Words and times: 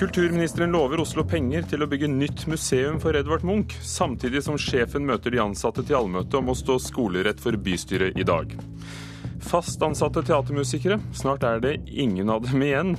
Kulturministeren 0.00 0.72
lover 0.72 1.02
Oslo 1.02 1.26
penger 1.28 1.66
til 1.68 1.84
å 1.84 1.86
bygge 1.90 2.08
nytt 2.08 2.46
museum 2.48 2.96
for 3.02 3.12
Edvard 3.18 3.42
Munch, 3.44 3.74
samtidig 3.84 4.40
som 4.46 4.56
sjefen 4.56 5.04
møter 5.04 5.34
de 5.34 5.42
ansatte 5.42 5.84
til 5.84 5.98
allmøte 5.98 6.38
om 6.38 6.48
å 6.48 6.54
stå 6.56 6.78
skolerett 6.80 7.42
for 7.44 7.58
bystyret 7.60 8.16
i 8.16 8.24
dag. 8.24 8.54
Fast 9.44 9.84
ansatte 9.84 10.22
teatermusikere, 10.24 10.96
snart 11.12 11.44
er 11.44 11.60
det 11.60 11.74
ingen 11.92 12.32
av 12.32 12.46
dem 12.46 12.64
igjen. 12.64 12.96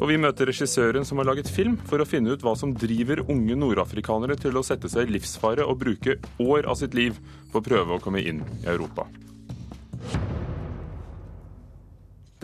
Og 0.00 0.10
vi 0.10 0.18
møter 0.18 0.50
regissøren 0.50 1.06
som 1.06 1.22
har 1.22 1.30
laget 1.30 1.54
film 1.54 1.78
for 1.86 2.02
å 2.02 2.08
finne 2.08 2.34
ut 2.34 2.42
hva 2.42 2.56
som 2.58 2.74
driver 2.74 3.22
unge 3.28 3.54
nordafrikanere 3.54 4.34
til 4.34 4.58
å 4.58 4.66
sette 4.66 4.90
seg 4.90 5.06
i 5.06 5.20
livsfare 5.20 5.62
og 5.62 5.84
bruke 5.86 6.18
år 6.42 6.66
av 6.66 6.82
sitt 6.82 6.98
liv 6.98 7.22
på 7.52 7.62
å 7.62 7.68
prøve 7.70 7.94
å 7.94 8.02
komme 8.02 8.26
inn 8.26 8.42
i 8.64 8.72
Europa. 8.74 9.06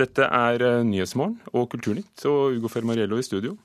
Dette 0.01 0.25
er 0.25 0.63
eh, 0.65 0.85
Nyhetsmorgen 0.87 1.41
og 1.53 1.67
Kulturnytt 1.73 2.25
og 2.31 2.57
Ugo 2.57 2.71
Fermariello 2.73 3.19
i 3.21 3.27
studio. 3.27 3.59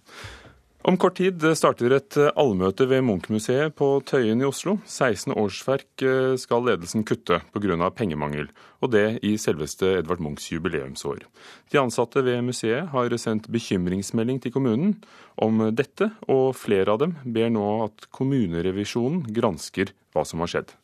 Om 0.86 1.00
kort 1.02 1.16
tid 1.18 1.42
starter 1.58 1.96
et 1.96 2.18
eh, 2.22 2.34
allmøte 2.38 2.86
ved 2.92 3.02
Munch-museet 3.08 3.74
på 3.80 3.88
Tøyen 4.06 4.44
i 4.44 4.46
Oslo. 4.46 4.76
16 4.84 5.34
årsverk 5.34 6.04
eh, 6.06 6.36
skal 6.42 6.68
ledelsen 6.68 7.06
kutte 7.08 7.40
pga. 7.56 7.90
pengemangel, 7.90 8.52
og 8.84 8.92
det 8.94 9.20
i 9.26 9.34
selveste 9.42 9.96
Edvard 10.02 10.22
Munchs 10.22 10.52
jubileumsår. 10.52 11.26
De 11.72 11.82
ansatte 11.82 12.22
ved 12.22 12.44
museet 12.46 12.92
har 12.92 13.18
sendt 13.18 13.50
bekymringsmelding 13.50 14.44
til 14.44 14.54
kommunen 14.54 14.98
om 15.42 15.72
dette, 15.74 16.12
og 16.28 16.54
flere 16.54 16.92
av 16.92 17.02
dem 17.02 17.18
ber 17.26 17.50
nå 17.50 17.68
at 17.88 18.10
kommunerevisjonen 18.12 19.26
gransker 19.34 19.96
hva 20.14 20.28
som 20.28 20.44
har 20.44 20.54
skjedd. 20.54 20.76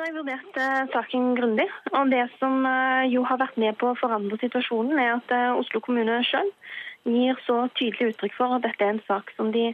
Har 0.00 0.08
jeg 0.08 0.16
vurdert 0.16 0.54
uh, 0.56 0.86
saken 0.94 1.24
grundig. 1.36 1.66
og 1.92 2.08
Det 2.08 2.22
som 2.40 2.62
uh, 2.64 3.04
jo 3.12 3.20
har 3.28 3.36
vært 3.36 3.58
med 3.60 3.76
på 3.76 3.90
å 3.90 3.96
forandre 4.00 4.38
situasjonen, 4.40 4.96
er 4.96 5.18
at 5.18 5.34
uh, 5.36 5.58
Oslo 5.60 5.82
kommune 5.84 6.22
sjøl 6.24 6.48
gir 7.04 7.36
så 7.44 7.66
tydelig 7.76 8.14
uttrykk 8.14 8.38
for 8.38 8.56
at 8.56 8.64
dette 8.64 8.80
er 8.80 8.94
en 8.94 9.02
sak 9.04 9.28
som 9.36 9.52
de 9.52 9.66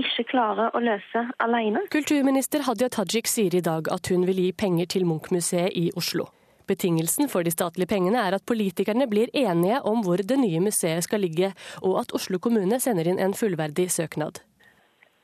ikke 0.00 0.26
klarer 0.32 0.74
å 0.74 0.82
løse 0.82 1.22
alene. 1.38 1.84
Kulturminister 1.94 2.66
Hadia 2.66 2.90
Tajik 2.90 3.30
sier 3.30 3.54
i 3.54 3.62
dag 3.62 3.86
at 3.94 4.10
hun 4.10 4.26
vil 4.26 4.42
gi 4.42 4.50
penger 4.50 4.90
til 4.90 5.06
Munch-museet 5.06 5.78
i 5.78 5.86
Oslo. 5.94 6.26
Betingelsen 6.66 7.30
for 7.30 7.46
de 7.46 7.54
statlige 7.54 7.94
pengene 7.94 8.26
er 8.26 8.40
at 8.40 8.46
politikerne 8.50 9.06
blir 9.10 9.30
enige 9.38 9.78
om 9.86 10.02
hvor 10.02 10.18
det 10.18 10.42
nye 10.42 10.66
museet 10.66 11.06
skal 11.06 11.22
ligge, 11.22 11.54
og 11.78 12.00
at 12.02 12.14
Oslo 12.18 12.42
kommune 12.42 12.82
sender 12.82 13.06
inn 13.06 13.22
en 13.22 13.38
fullverdig 13.38 13.86
søknad. 13.94 14.42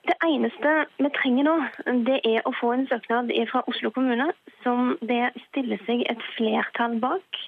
Det 0.06 0.14
eneste 0.22 0.72
vi 1.02 1.10
trenger 1.16 1.46
nå, 1.48 1.54
det 2.06 2.20
er 2.28 2.44
å 2.46 2.52
få 2.60 2.72
en 2.76 2.86
søknad 2.86 3.32
fra 3.50 3.64
Oslo 3.70 3.90
kommune 3.94 4.28
som 4.62 4.94
det 5.02 5.32
stiller 5.48 5.82
seg 5.86 6.04
et 6.06 6.22
flertall 6.36 7.00
bak. 7.02 7.40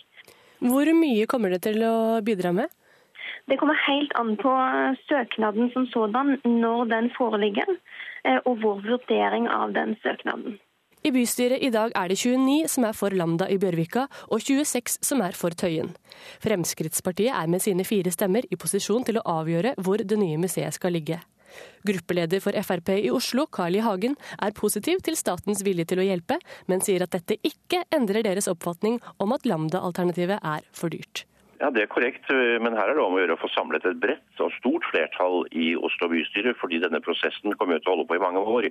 Hvor 0.59 0.91
mye 0.97 1.29
kommer 1.31 1.55
det 1.55 1.63
til 1.69 1.85
å 1.87 2.19
bidra 2.27 2.51
med? 2.57 2.73
Det 3.49 3.57
kommer 3.61 3.79
helt 3.87 4.13
an 4.19 4.35
på 4.41 4.55
søknaden 5.07 5.71
som 5.73 5.87
sådan, 5.93 6.35
når 6.45 6.91
den 6.91 7.11
foreligger, 7.15 7.71
eh, 8.25 8.41
og 8.45 8.59
vår 8.65 8.83
vurdering 8.89 9.47
av 9.49 9.73
den 9.73 9.95
søknaden. 10.03 10.59
I 11.07 11.13
bystyret 11.15 11.63
i 11.63 11.71
dag 11.71 11.95
er 11.95 12.11
det 12.11 12.19
29 12.19 12.67
som 12.69 12.85
er 12.85 12.93
for 12.93 13.15
Lambda 13.15 13.47
i 13.49 13.57
Bjørvika, 13.63 14.09
og 14.35 14.43
26 14.43 14.99
som 15.07 15.23
er 15.23 15.33
for 15.39 15.55
Tøyen. 15.55 15.95
Fremskrittspartiet 16.43 17.33
er 17.33 17.47
med 17.47 17.63
sine 17.63 17.87
fire 17.87 18.11
stemmer 18.11 18.45
i 18.51 18.59
posisjon 18.59 19.07
til 19.07 19.21
å 19.21 19.27
avgjøre 19.39 19.77
hvor 19.79 20.03
det 20.03 20.19
nye 20.19 20.41
museet 20.43 20.75
skal 20.75 20.99
ligge. 20.99 21.23
Gruppeleder 21.89 22.43
for 22.45 22.57
Frp 22.59 22.95
i 22.99 23.11
Oslo, 23.15 23.47
Carl 23.47 23.79
I. 23.79 23.85
Hagen, 23.85 24.19
er 24.43 24.57
positiv 24.57 25.03
til 25.07 25.17
statens 25.19 25.65
vilje 25.67 25.89
til 25.89 26.03
å 26.03 26.07
hjelpe, 26.07 26.41
men 26.69 26.85
sier 26.85 27.05
at 27.05 27.15
dette 27.17 27.39
ikke 27.47 27.85
endrer 27.95 28.27
deres 28.27 28.51
oppfatning 28.51 29.01
om 29.19 29.35
at 29.37 29.49
Lambda-alternativet 29.49 30.39
er 30.43 30.69
for 30.73 30.93
dyrt. 30.93 31.25
Ja, 31.59 31.71
Det 31.75 31.83
er 31.83 31.91
korrekt, 31.91 32.29
men 32.63 32.77
her 32.79 32.87
er 32.87 32.95
det 32.95 33.03
om 33.03 33.17
å 33.17 33.19
gjøre 33.19 33.35
å 33.35 33.41
få 33.43 33.49
samlet 33.51 33.87
et 33.89 33.99
bredt 33.99 34.43
og 34.45 34.53
stort 34.61 34.85
flertall 34.93 35.43
i 35.51 35.73
Oslo 35.75 36.07
bystyre, 36.13 36.55
fordi 36.61 36.79
denne 36.85 37.01
prosessen 37.03 37.57
kommer 37.59 37.81
til 37.83 37.91
å 37.91 37.97
holde 37.97 38.07
på 38.07 38.15
i 38.15 38.23
mange 38.23 38.39
år. 38.39 38.69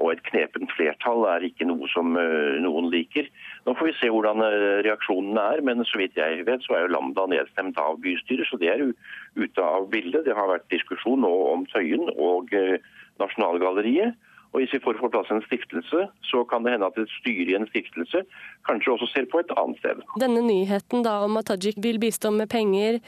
Og 0.00 0.14
et 0.14 0.22
knepent 0.30 0.72
flertall 0.72 1.26
er 1.28 1.44
ikke 1.44 1.66
noe 1.68 1.88
som 1.92 2.14
eh, 2.16 2.56
noen 2.64 2.88
liker. 2.92 3.28
Nå 3.66 3.74
får 3.76 3.90
vi 3.90 3.96
se 3.98 4.08
hvordan 4.12 4.40
eh, 4.46 4.80
reaksjonene 4.86 5.44
er, 5.56 5.64
men 5.66 5.84
så 5.84 6.00
vidt 6.00 6.16
jeg 6.16 6.46
vet 6.48 6.64
så 6.64 6.76
er 6.76 6.86
jo 6.86 6.94
Lambda 6.94 7.26
nedstemt 7.28 7.78
av 7.80 8.00
bystyret, 8.04 8.48
så 8.48 8.60
det 8.60 8.72
er 8.72 8.86
ute 9.36 9.66
av 9.66 9.90
bildet. 9.92 10.24
Det 10.24 10.36
har 10.36 10.48
vært 10.48 10.70
diskusjon 10.72 11.20
nå 11.26 11.34
om 11.52 11.68
Tøyen 11.74 12.08
og 12.16 12.52
eh, 12.56 12.80
Nasjonalgalleriet. 13.20 14.16
Og 14.50 14.64
Hvis 14.64 14.72
vi 14.74 14.80
får 14.82 14.96
på 14.98 15.08
plass 15.12 15.28
en 15.30 15.44
stiftelse, 15.44 16.08
så 16.26 16.40
kan 16.50 16.64
det 16.64 16.72
hende 16.72 16.88
at 16.88 16.96
et 16.98 17.12
styre 17.20 17.52
i 17.52 17.54
en 17.54 17.68
stiftelse 17.68 18.24
kanskje 18.66 18.96
også 18.96 19.06
ser 19.12 19.28
på 19.30 19.44
et 19.44 19.52
annet 19.54 19.78
sted. 19.78 20.00
Denne 20.18 20.42
nyheten 20.42 21.04
da 21.06 21.20
om 21.22 21.38
at 21.38 21.52
Tajik 21.52 21.78
vil 21.84 22.00
bistå 22.02 22.32
med 22.34 22.50
penger, 22.50 22.98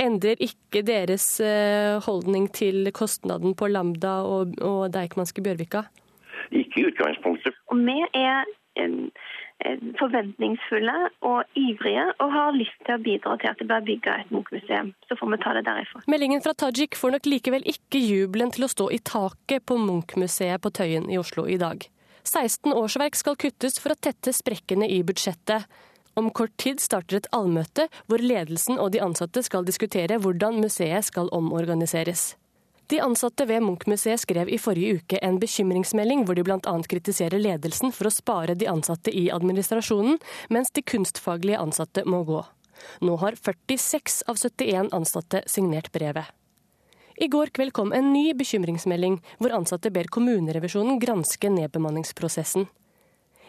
endrer 0.00 0.40
ikke 0.40 0.80
deres 0.88 1.28
holdning 2.08 2.48
til 2.48 2.88
kostnaden 2.96 3.52
på 3.52 3.68
Lambda 3.68 4.22
og, 4.24 4.56
og 4.64 4.88
Deichmanske 4.96 5.44
Bjørvika? 5.44 5.84
Ikke 6.50 6.80
i 6.80 6.86
utgangspunktet. 6.90 7.56
Og 7.72 7.80
vi 7.82 7.98
er 8.14 8.46
forventningsfulle 9.96 10.94
og 11.24 11.56
ivrige 11.56 12.04
og 12.20 12.32
har 12.32 12.56
lyst 12.56 12.76
til 12.84 12.96
å 12.96 13.02
bidra 13.02 13.36
til 13.40 13.50
at 13.50 13.60
det 13.60 13.68
blir 13.70 13.86
bygga 13.88 14.16
et 14.20 14.32
Munch-museum. 14.34 14.92
Så 15.08 15.16
får 15.16 15.32
vi 15.32 15.40
ta 15.42 15.54
det 15.56 15.64
derifra. 15.68 16.02
Meldingen 16.12 16.44
fra 16.44 16.52
Tajik 16.52 16.98
får 17.00 17.16
nok 17.16 17.28
likevel 17.30 17.66
ikke 17.72 18.02
jubelen 18.02 18.52
til 18.52 18.66
å 18.66 18.70
stå 18.72 18.90
i 18.92 19.00
taket 19.00 19.64
på 19.66 19.78
Munch-museet 19.80 20.62
på 20.62 20.72
Tøyen 20.76 21.08
i 21.10 21.18
Oslo 21.20 21.46
i 21.48 21.58
dag. 21.60 21.88
16 22.26 22.74
årsverk 22.74 23.16
skal 23.16 23.38
kuttes 23.40 23.78
for 23.80 23.94
å 23.94 24.00
tette 24.00 24.34
sprekkene 24.34 24.88
i 24.90 25.02
budsjettet. 25.06 25.64
Om 26.16 26.30
kort 26.36 26.54
tid 26.60 26.80
starter 26.80 27.20
et 27.20 27.28
allmøte 27.36 27.88
hvor 28.08 28.22
ledelsen 28.22 28.80
og 28.80 28.92
de 28.94 29.02
ansatte 29.04 29.42
skal 29.44 29.66
diskutere 29.68 30.18
hvordan 30.20 30.60
museet 30.64 31.08
skal 31.08 31.30
omorganiseres. 31.32 32.34
De 32.86 33.00
ansatte 33.02 33.46
ved 33.48 33.64
Munch-museet 33.66 34.22
skrev 34.22 34.48
i 34.48 34.58
forrige 34.62 35.00
uke 35.00 35.18
en 35.26 35.40
bekymringsmelding 35.42 36.22
hvor 36.26 36.38
de 36.38 36.44
bl.a. 36.46 36.74
kritiserer 36.86 37.42
ledelsen 37.42 37.90
for 37.94 38.06
å 38.06 38.14
spare 38.14 38.54
de 38.54 38.68
ansatte 38.70 39.10
i 39.10 39.26
administrasjonen, 39.34 40.20
mens 40.54 40.70
de 40.70 40.84
kunstfaglige 40.86 41.58
ansatte 41.58 42.06
må 42.06 42.22
gå. 42.28 42.44
Nå 43.02 43.16
har 43.24 43.34
46 43.40 44.22
av 44.30 44.38
71 44.38 44.94
ansatte 44.94 45.42
signert 45.50 45.90
brevet. 45.92 46.30
I 47.16 47.26
går 47.32 47.50
kveld 47.56 47.72
kom 47.74 47.94
en 47.96 48.12
ny 48.12 48.34
bekymringsmelding 48.36 49.18
hvor 49.40 49.54
ansatte 49.56 49.90
ber 49.90 50.06
kommunerevisjonen 50.12 51.00
granske 51.02 51.50
nedbemanningsprosessen. 51.50 52.68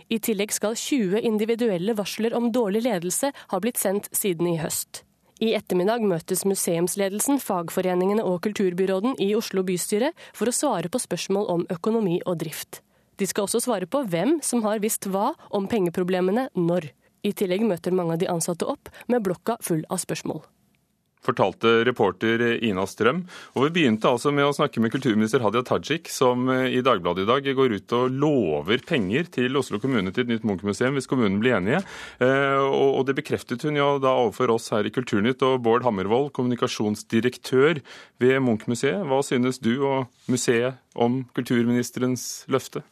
I 0.08 0.22
tillegg 0.24 0.54
skal 0.56 0.78
20 0.80 1.20
individuelle 1.28 1.94
varsler 1.98 2.34
om 2.38 2.48
dårlig 2.56 2.86
ledelse 2.88 3.34
ha 3.36 3.60
blitt 3.60 3.78
sendt 3.78 4.08
siden 4.16 4.48
i 4.54 4.56
høst. 4.62 5.04
I 5.38 5.52
ettermiddag 5.54 6.02
møtes 6.02 6.42
museumsledelsen, 6.50 7.38
fagforeningene 7.38 8.26
og 8.26 8.42
kulturbyråden 8.48 9.20
i 9.22 9.34
Oslo 9.38 9.62
bystyre 9.68 10.12
for 10.34 10.50
å 10.50 10.56
svare 10.56 10.90
på 10.90 11.02
spørsmål 11.04 11.50
om 11.54 11.66
økonomi 11.74 12.18
og 12.26 12.40
drift. 12.42 12.82
De 13.22 13.30
skal 13.30 13.46
også 13.46 13.62
svare 13.62 13.90
på 13.90 14.02
hvem 14.10 14.38
som 14.46 14.66
har 14.66 14.82
visst 14.82 15.06
hva 15.10 15.32
om 15.54 15.70
pengeproblemene 15.70 16.50
når. 16.58 16.92
I 17.26 17.34
tillegg 17.38 17.66
møter 17.70 17.94
mange 17.94 18.18
av 18.18 18.22
de 18.22 18.30
ansatte 18.34 18.66
opp 18.66 18.90
med 19.10 19.26
blokka 19.26 19.58
full 19.66 19.86
av 19.90 20.02
spørsmål 20.02 20.46
fortalte 21.28 21.82
reporter 21.88 22.44
Ina 22.64 22.86
Strøm. 22.88 23.24
Og 23.56 23.68
Vi 23.68 23.74
begynte 23.80 24.10
altså 24.10 24.32
med 24.36 24.48
å 24.48 24.56
snakke 24.56 24.82
med 24.84 24.94
kulturminister 24.94 25.44
Hadia 25.44 25.64
Tajik, 25.68 26.12
som 26.14 26.48
eh, 26.54 26.78
i 26.78 26.84
Dagbladet 26.86 27.26
i 27.26 27.30
dag 27.30 27.52
går 27.58 27.78
ut 27.78 27.96
og 27.98 28.18
lover 28.24 28.84
penger 28.88 29.30
til 29.38 29.60
Oslo 29.60 29.82
kommune 29.84 30.14
til 30.14 30.26
et 30.26 30.34
nytt 30.34 30.48
Munch-museum 30.48 30.98
hvis 30.98 31.10
kommunen 31.10 31.40
blir 31.44 31.58
enige. 31.60 31.84
Eh, 32.24 32.64
og 32.64 33.06
det 33.08 33.18
bekreftet 33.20 33.68
hun 33.68 33.80
jo 33.80 33.94
da 34.04 34.16
overfor 34.24 34.56
oss 34.56 34.72
her 34.76 34.88
i 34.88 34.94
Kulturnytt. 34.94 35.44
Og 35.46 35.62
Bård 35.66 35.86
Hammervoll, 35.88 36.30
kommunikasjonsdirektør 36.36 37.82
ved 38.24 38.38
Munch-museet, 38.44 39.04
hva 39.08 39.22
synes 39.26 39.62
du 39.64 39.74
og 39.80 40.32
museet 40.32 40.80
om 40.98 41.22
kulturministerens 41.38 42.48
løfte? 42.52 42.84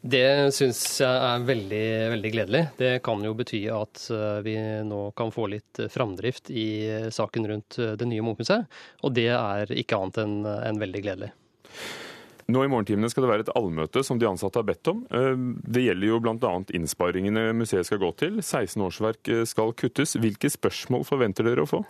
Det 0.00 0.54
syns 0.54 0.78
jeg 1.02 1.10
er 1.10 1.46
veldig, 1.46 1.86
veldig 2.14 2.30
gledelig. 2.30 2.60
Det 2.78 2.90
kan 3.02 3.22
jo 3.24 3.32
bety 3.34 3.64
at 3.74 4.04
eh, 4.14 4.40
vi 4.46 4.54
nå 4.86 5.00
kan 5.18 5.32
få 5.34 5.48
litt 5.50 5.80
framdrift 5.90 6.52
i 6.54 6.68
saken 7.10 7.48
rundt 7.50 7.80
eh, 7.82 7.96
det 7.98 8.06
nye 8.06 8.22
Munch-museet. 8.22 8.70
Og 9.02 9.16
det 9.16 9.32
er 9.34 9.74
ikke 9.74 9.98
annet 9.98 10.20
enn 10.22 10.36
en 10.46 10.78
veldig 10.78 11.02
gledelig. 11.02 11.32
Nå 12.48 12.62
i 12.64 12.70
morgentimene 12.70 13.10
skal 13.12 13.26
det 13.26 13.32
være 13.32 13.44
et 13.44 13.54
allmøte 13.58 14.00
som 14.06 14.20
de 14.20 14.28
ansatte 14.30 14.62
har 14.62 14.68
bedt 14.70 14.92
om. 14.94 15.02
Eh, 15.10 15.34
det 15.66 15.88
gjelder 15.88 16.12
jo 16.12 16.22
bl.a. 16.22 16.54
innsparingene 16.78 17.48
museet 17.58 17.90
skal 17.90 18.00
gå 18.04 18.14
til. 18.22 18.38
16 18.38 18.86
årsverk 18.86 19.34
skal 19.50 19.74
kuttes. 19.82 20.14
Hvilke 20.14 20.52
spørsmål 20.54 21.08
forventer 21.10 21.50
dere 21.50 21.66
å 21.66 21.72
få? 21.74 21.82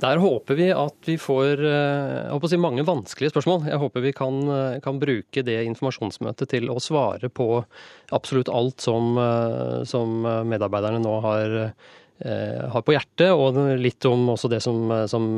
Der 0.00 0.20
håper 0.22 0.56
vi 0.56 0.70
at 0.72 1.08
vi 1.08 1.16
får 1.20 1.60
eh, 1.66 2.44
si, 2.48 2.58
mange 2.60 2.84
vanskelige 2.88 3.34
spørsmål. 3.34 3.66
Jeg 3.68 3.80
håper 3.82 4.04
vi 4.04 4.12
kan, 4.16 4.38
eh, 4.48 4.80
kan, 4.84 5.00
bruke 5.02 5.44
det 5.44 5.58
informasjonsmøtet 5.66 6.52
til 6.54 6.70
å 6.72 6.78
svare 6.80 7.28
på 7.28 7.62
absolutt 8.16 8.48
alt 8.48 8.80
som, 8.80 9.16
eh, 9.20 9.82
som 9.88 10.22
medarbeiderne 10.48 11.02
nå 11.04 11.16
har, 11.24 11.56
har, 12.20 12.82
på 12.84 12.92
hjertet, 12.92 13.30
og 13.32 13.56
litt 13.80 14.04
om 14.04 14.26
også 14.34 14.50
det 14.52 14.58
som, 14.60 14.90
som, 15.08 15.28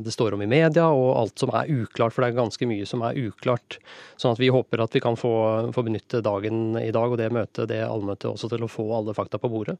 det 0.00 0.12
står 0.14 0.32
om 0.32 0.40
i 0.40 0.48
media, 0.48 0.86
og 0.88 1.10
alt 1.20 1.42
som 1.42 1.52
er 1.52 1.68
uklart, 1.68 2.16
for 2.16 2.24
det 2.24 2.30
er 2.30 2.38
ganske 2.38 2.68
mye 2.68 2.86
som 2.88 3.04
er 3.04 3.18
uklart. 3.26 3.76
Sånn 4.16 4.32
at 4.32 4.40
vi 4.40 4.48
håper 4.48 4.80
at 4.80 4.96
vi 4.96 5.04
kan 5.04 5.20
få, 5.20 5.34
få 5.76 5.84
benytte 5.84 6.24
dagen 6.24 6.78
i 6.80 6.88
dag 6.96 7.12
og 7.12 7.20
det 7.20 7.28
møtet, 7.28 7.68
det 7.68 7.82
allmøtet, 7.84 8.30
også 8.32 8.48
til 8.52 8.64
å 8.64 8.72
få 8.72 8.88
alle 8.96 9.12
fakta 9.16 9.40
på 9.42 9.52
bordet. 9.52 9.76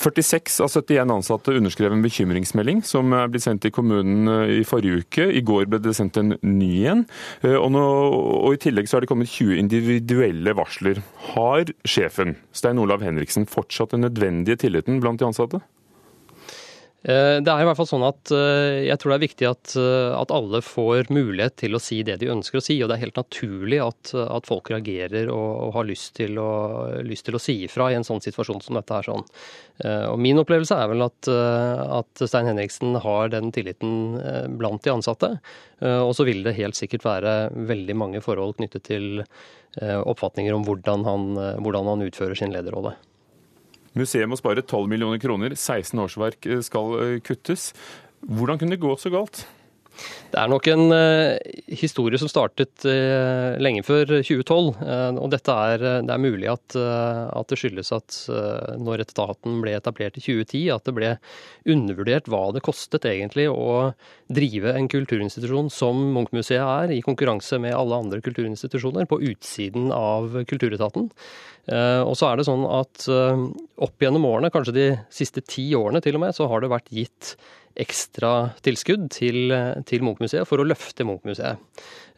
46 0.00 0.60
av 0.64 0.70
71 0.72 1.12
ansatte 1.12 1.54
underskrev 1.58 1.92
en 1.92 2.04
bekymringsmelding 2.04 2.82
som 2.86 3.12
er 3.16 3.28
blitt 3.32 3.44
sendt 3.44 3.64
til 3.64 3.74
kommunen 3.74 4.30
eh, 4.30 4.60
i 4.60 4.66
forrige 4.68 5.04
uke. 5.04 5.26
I 5.32 5.42
går 5.46 5.68
ble 5.70 5.82
det 5.84 5.96
sendt 5.98 6.20
en 6.20 6.36
ny 6.46 6.72
en. 6.90 7.04
Eh, 7.44 7.56
og, 7.56 7.70
nå, 7.74 7.84
og 8.40 8.56
I 8.56 8.62
tillegg 8.64 8.90
så 8.90 8.98
er 8.98 9.04
det 9.04 9.10
kommet 9.12 9.32
20 9.32 9.60
individuelle 9.60 10.56
varsler. 10.56 11.02
Har 11.34 11.74
sjefen, 11.88 12.38
Stein 12.56 12.80
Olav 12.82 13.04
Henriksen, 13.04 13.48
fortsatt 13.50 13.96
den 13.96 14.06
nødvendige 14.06 14.60
tilliten 14.64 15.02
blant 15.02 15.20
de 15.20 15.28
ansatte? 15.28 15.62
Eh, 17.00 17.38
det 17.40 17.48
er 17.48 17.62
i 17.62 17.64
hvert 17.64 17.78
fall 17.78 17.88
sånn 17.88 18.04
at 18.04 18.28
eh, 18.36 18.84
jeg 18.84 19.00
tror 19.00 19.12
det 19.12 19.16
er 19.16 19.22
viktig 19.22 19.46
at, 19.48 19.72
eh, 19.80 20.12
at, 20.12 20.32
alle 20.36 20.60
får 20.60 21.08
mulighet 21.08 21.56
til 21.62 21.72
å 21.78 21.80
si 21.80 22.02
det 22.04 22.18
de 22.20 22.28
ønsker 22.28 22.60
å 22.60 22.64
si. 22.64 22.76
Og 22.82 22.90
det 22.90 22.98
er 22.98 23.04
helt 23.06 23.20
naturlig 23.20 23.78
at, 23.80 24.12
at 24.20 24.48
folk 24.48 24.68
reagerer 24.72 25.32
og, 25.32 25.48
og 25.64 25.72
har 25.78 25.88
lyst 25.88 26.12
til, 26.20 26.36
å, 26.42 26.50
lyst 27.06 27.24
til, 27.28 27.38
å, 27.38 27.42
si 27.42 27.56
ifra 27.64 27.88
i 27.88 27.96
en 27.96 28.04
sånn 28.04 28.20
situasjon 28.20 28.60
som 28.66 28.76
dette 28.76 28.98
er 28.98 29.08
sånn. 29.08 29.24
Og 29.80 30.18
min 30.20 30.36
opplevelse 30.36 30.76
er 30.76 30.90
vel 30.90 31.06
at, 31.06 31.28
at 31.30 32.20
Stein 32.20 32.50
Henriksen 32.50 32.98
har 33.00 33.30
den 33.32 33.48
tilliten 33.54 34.18
blant 34.60 34.84
de 34.84 34.92
ansatte. 34.92 35.30
Og 35.80 36.12
så 36.18 36.26
vil 36.28 36.42
det 36.44 36.52
helt 36.58 36.76
sikkert 36.76 37.06
være 37.08 37.36
veldig 37.70 37.96
mange 37.96 38.20
forhold 38.20 38.58
knyttet 38.58 38.84
til 38.90 39.22
oppfatninger 39.80 40.52
om 40.52 40.66
hvordan 40.68 41.06
han, 41.08 41.30
hvordan 41.64 41.94
han 41.94 42.04
utfører 42.10 42.36
sin 42.36 42.52
lederrolle. 42.52 42.92
Museet 43.98 44.28
må 44.30 44.38
spare 44.38 44.62
12 44.62 44.90
millioner 44.90 45.18
kroner, 45.22 45.56
16 45.56 45.98
årsverk 46.04 46.46
eh, 46.46 46.60
skal 46.62 46.98
eh, 47.00 47.16
kuttes. 47.26 47.70
Hvordan 48.20 48.60
kunne 48.60 48.76
det 48.76 48.84
gå 48.84 48.92
så 49.00 49.10
galt? 49.12 49.44
Det 50.30 50.38
er 50.38 50.50
nok 50.50 50.66
en 50.70 50.92
uh, 50.94 51.36
historie 51.74 52.18
som 52.20 52.30
startet 52.30 52.84
uh, 52.86 53.58
lenge 53.60 53.82
før 53.86 54.06
2012. 54.20 54.70
Uh, 54.78 55.18
og 55.18 55.30
dette 55.34 55.56
er, 55.72 55.84
det 56.06 56.14
er 56.14 56.22
mulig 56.22 56.48
at, 56.52 56.76
at 56.78 57.50
det 57.50 57.58
skyldes 57.58 57.90
at 57.94 58.18
når 58.80 59.04
etaten 59.04 59.58
ble 59.62 59.74
etablert 59.76 60.18
i 60.18 60.22
2010, 60.22 60.62
at 60.74 60.86
det 60.86 60.94
ble 60.96 61.10
undervurdert 61.70 62.30
hva 62.30 62.42
det 62.54 62.62
kostet 62.64 63.06
egentlig 63.08 63.48
å 63.50 63.92
drive 64.30 64.74
en 64.76 64.88
kulturinstitusjon 64.90 65.70
som 65.74 66.00
Munchmuseet 66.14 66.62
er, 66.62 66.94
i 66.94 67.02
konkurranse 67.04 67.58
med 67.62 67.74
alle 67.76 67.98
andre 68.04 68.20
kulturinstitusjoner, 68.24 69.08
på 69.10 69.20
utsiden 69.32 69.90
av 69.94 70.36
Kulturetaten. 70.48 71.10
Og 71.70 72.14
så 72.18 72.30
er 72.30 72.38
det 72.38 72.46
sånn 72.48 72.64
at 72.66 73.06
opp 73.10 74.02
gjennom 74.02 74.26
årene, 74.30 74.52
kanskje 74.54 74.76
de 74.76 74.86
siste 75.12 75.42
ti 75.44 75.68
årene 75.78 76.02
til 76.04 76.18
og 76.18 76.24
med, 76.24 76.36
så 76.36 76.48
har 76.50 76.62
det 76.62 76.72
vært 76.72 76.92
gitt 76.94 77.34
ekstra 77.78 78.50
tilskudd 78.64 79.08
til, 79.14 79.52
til 79.86 80.04
Munchmuseet 80.04 80.48
for 80.48 80.60
å 80.62 80.66
løfte 80.66 81.06
Munchmuseet. 81.06 81.60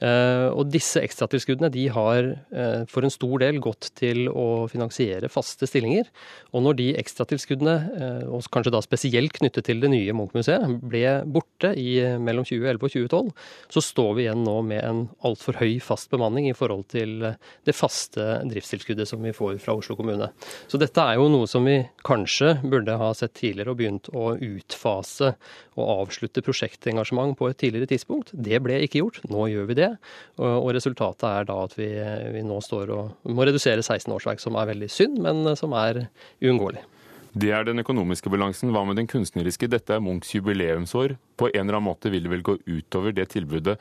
Eh, 0.03 0.49
og 0.51 0.67
disse 0.73 0.99
ekstratilskuddene 1.05 1.71
de 1.73 1.85
har 1.95 2.27
eh, 2.27 2.83
for 2.91 3.07
en 3.07 3.13
stor 3.13 3.43
del 3.43 3.61
gått 3.63 3.93
til 3.99 4.27
å 4.29 4.67
finansiere 4.71 5.31
faste 5.31 5.69
stillinger. 5.69 6.09
Og 6.51 6.65
når 6.67 6.79
de 6.81 6.89
ekstratilskuddene, 6.99 7.77
eh, 7.95 8.25
og 8.27 8.43
kanskje 8.53 8.75
da 8.75 8.83
spesielt 8.83 9.37
knyttet 9.37 9.69
til 9.69 9.83
det 9.83 9.93
nye 9.93 10.17
Munch-museet, 10.17 10.81
ble 10.83 11.05
borte 11.31 11.71
i 11.79 12.01
mellom 12.19 12.47
2011 12.49 12.83
og 12.83 12.97
2012, 12.97 13.31
så 13.77 13.85
står 13.85 14.13
vi 14.19 14.27
igjen 14.27 14.43
nå 14.47 14.57
med 14.67 14.83
en 14.83 15.05
altfor 15.23 15.61
høy 15.61 15.79
fast 15.85 16.11
bemanning 16.13 16.51
i 16.51 16.57
forhold 16.57 16.89
til 16.91 17.15
det 17.23 17.77
faste 17.77 18.41
driftstilskuddet 18.51 19.09
som 19.09 19.23
vi 19.23 19.35
får 19.37 19.61
fra 19.63 19.77
Oslo 19.79 19.97
kommune. 19.99 20.33
Så 20.67 20.81
dette 20.83 21.05
er 21.05 21.21
jo 21.21 21.31
noe 21.31 21.47
som 21.51 21.67
vi 21.69 21.79
kanskje 22.07 22.57
burde 22.67 22.99
ha 22.99 23.13
sett 23.17 23.37
tidligere 23.39 23.75
og 23.75 23.79
begynt 23.79 24.11
å 24.11 24.33
utfase 24.35 25.35
og 25.79 25.95
avslutte 26.03 26.43
prosjektengasjement 26.45 27.37
på 27.39 27.49
et 27.49 27.61
tidligere 27.63 27.93
tidspunkt. 27.95 28.33
Det 28.35 28.59
ble 28.65 28.83
ikke 28.85 29.05
gjort. 29.05 29.23
Nå 29.31 29.47
gjør 29.53 29.71
vi 29.71 29.79
det. 29.79 29.92
Og, 30.39 30.71
resultatet 30.75 31.27
er 31.29 31.49
da 31.49 31.59
at 31.65 31.77
vi, 31.79 31.91
vi 32.35 32.45
nå 32.47 32.61
står 32.65 32.93
og 32.95 33.33
må 33.33 33.47
redusere 33.49 33.83
16 33.83 34.13
årsverk, 34.15 34.43
som 34.43 34.57
er 34.59 34.71
veldig 34.73 34.91
synd, 34.93 35.21
men 35.25 35.55
som 35.59 35.75
er 35.79 36.07
uunngåelig. 36.43 36.85
Det 37.33 37.49
er 37.49 37.65
den 37.65 37.81
økonomiske 37.81 38.29
balansen. 38.33 38.73
Hva 38.75 38.83
med 38.85 38.99
den 39.01 39.09
kunstneriske? 39.09 39.71
Dette 39.73 39.97
er 39.97 40.03
Munchs 40.05 40.35
jubileumsår. 40.35 41.17
På 41.41 41.49
en 41.49 41.63
eller 41.65 41.79
annen 41.79 41.89
måte 41.89 42.13
vil 42.13 42.27
det 42.27 42.33
vel 42.33 42.45
gå 42.45 42.59
utover 42.67 43.15
det 43.17 43.31
tilbudet 43.33 43.79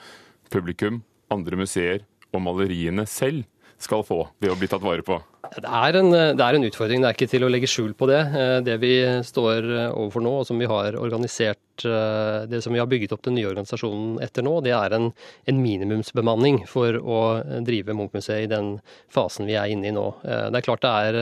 publikum, 0.52 1.02
andre 1.32 1.60
museer 1.60 2.06
og 2.32 2.44
maleriene 2.44 3.04
selv 3.08 3.44
skal 3.82 4.06
få 4.08 4.24
ved 4.40 4.54
å 4.54 4.58
bli 4.60 4.70
tatt 4.72 4.84
vare 4.84 5.04
på? 5.04 5.18
Det 5.52 5.68
er, 5.68 5.98
en, 6.00 6.12
det 6.14 6.44
er, 6.46 6.56
en, 6.56 6.64
utfordring, 6.64 7.02
det 7.04 7.10
er 7.10 7.18
ikke 7.18 7.32
til 7.34 7.44
å 7.44 7.50
legge 7.52 7.68
skjul 7.68 7.92
på 7.98 8.08
det. 8.08 8.22
Eh, 8.40 8.58
det 8.64 8.78
vi 8.80 8.94
står 9.28 9.68
overfor 9.90 10.24
nå, 10.24 10.36
og 10.40 10.48
som 10.48 10.62
vi 10.62 10.70
har 10.70 10.96
organisert, 11.00 11.60
eh, 11.88 12.46
det 12.52 12.62
som 12.64 12.74
vi 12.76 12.82
har 12.82 12.90
bygget 12.92 13.16
opp 13.16 13.26
den 13.28 13.38
nye 13.40 13.50
organisasjonen 13.50 14.20
etter 14.24 14.46
nå, 14.46 14.58
det 14.66 14.76
er 14.78 14.96
en, 14.98 15.10
en 15.50 15.62
minimumsbemanning 15.62 16.64
for 16.70 16.98
å 17.00 17.22
drive 17.68 17.98
Munchmuseet 17.98 18.48
i 18.48 18.52
den 18.52 18.76
fasen 19.14 19.50
vi 19.50 19.60
er 19.60 19.74
inne 19.74 19.92
i 19.92 19.96
nå. 19.96 20.08
Eh, 20.24 20.48
det 20.52 20.62
er 20.62 20.68
klart 20.70 20.86
det 20.86 20.96
er 21.10 21.22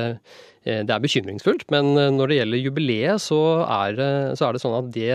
Eh, 0.68 0.82
det 0.84 0.94
er 0.94 1.04
bekymringsfullt, 1.04 1.70
men 1.74 1.94
eh, 1.98 2.10
når 2.12 2.32
det 2.32 2.40
gjelder 2.40 2.64
jubileet, 2.64 3.24
så 3.24 3.40
er 3.64 3.96
det, 3.96 4.12
så 4.40 4.48
er 4.48 4.56
det 4.56 4.64
sånn 4.64 4.76
at 4.80 4.90
det, 4.96 5.14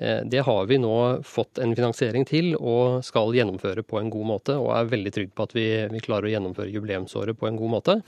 eh, 0.00 0.22
det, 0.24 0.44
har 0.46 0.70
vi 0.70 0.78
nå 0.80 0.94
fått 1.26 1.60
en 1.62 1.74
finansiering 1.76 2.24
til 2.28 2.54
og 2.56 3.02
skal 3.06 3.36
gjennomføre 3.36 3.84
på 3.84 4.00
en 4.00 4.08
god 4.12 4.30
måte. 4.32 4.56
Og 4.56 4.72
er 4.74 4.88
veldig 4.94 5.12
trygg 5.14 5.34
på 5.36 5.48
at 5.48 5.54
vi, 5.56 5.68
vi 5.92 6.04
klarer 6.04 6.30
å 6.30 6.32
gjennomføre 6.32 6.72
jubileumsåret 6.72 7.38
på 7.38 7.50
en 7.50 7.60
god 7.60 7.74
måte. 7.76 8.00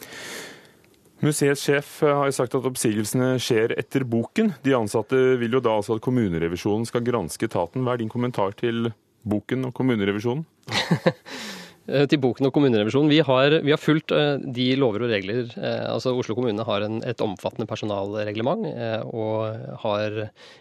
Museets 1.21 1.67
sjef 1.67 1.99
har 2.07 2.31
sagt 2.33 2.55
at 2.57 2.65
oppsigelsene 2.65 3.35
skjer 3.43 3.75
etter 3.81 4.07
boken. 4.09 4.55
De 4.65 4.73
ansatte 4.77 5.19
vil 5.41 5.59
jo 5.59 5.61
da 5.61 5.75
altså 5.77 5.99
at 5.99 6.05
kommunerevisjonen 6.05 6.89
skal 6.89 7.05
granske 7.05 7.45
etaten. 7.51 7.85
Hva 7.85 7.95
er 7.95 8.01
din 8.01 8.13
kommentar 8.13 8.57
til 8.57 8.89
boken 9.29 9.69
og 9.69 9.75
kommunerevisjonen? 9.77 10.47
Eh, 11.91 12.05
til 12.07 12.21
boken 12.23 12.47
og 12.47 12.53
kommunerevisjonen. 12.55 13.11
Vi 13.11 13.19
har, 13.27 13.55
vi 13.65 13.73
har 13.73 13.81
fulgt 13.81 14.13
eh, 14.15 14.37
de 14.39 14.67
lover 14.79 15.07
og 15.07 15.11
regler. 15.11 15.49
Eh, 15.57 15.87
altså 15.91 16.13
Oslo 16.15 16.37
kommune 16.39 16.67
har 16.67 16.85
en, 16.87 17.01
et 17.09 17.23
omfattende 17.25 17.67
personalreglement 17.67 18.69
og 19.11 19.81
har 19.83 20.21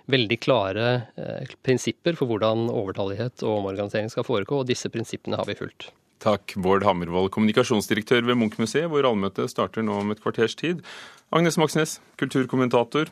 veldig 0.09 0.39
klare 0.41 0.87
prinsipper 1.65 2.17
for 2.17 2.31
hvordan 2.31 2.69
overtallighet 2.71 3.43
og 3.45 3.59
omorganisering 3.59 4.09
skal 4.09 4.25
foregå, 4.25 4.63
og 4.63 4.69
disse 4.71 4.89
prinsippene 4.89 5.37
har 5.37 5.45
vi 5.49 5.57
fulgt. 5.59 5.91
Takk, 6.19 6.57
Bård 6.59 6.83
Hammervoll, 6.83 7.29
kommunikasjonsdirektør 7.31 8.25
ved 8.27 8.39
Munch-museet, 8.41 8.89
hvor 8.91 9.07
allmøtet 9.07 9.51
starter 9.51 9.85
nå 9.85 10.01
om 10.01 10.11
et 10.11 10.19
kvarters 10.19 10.57
tid. 10.59 10.83
Agnes 11.31 11.59
Moxnes, 11.61 11.99
kulturkommentator. 12.19 13.11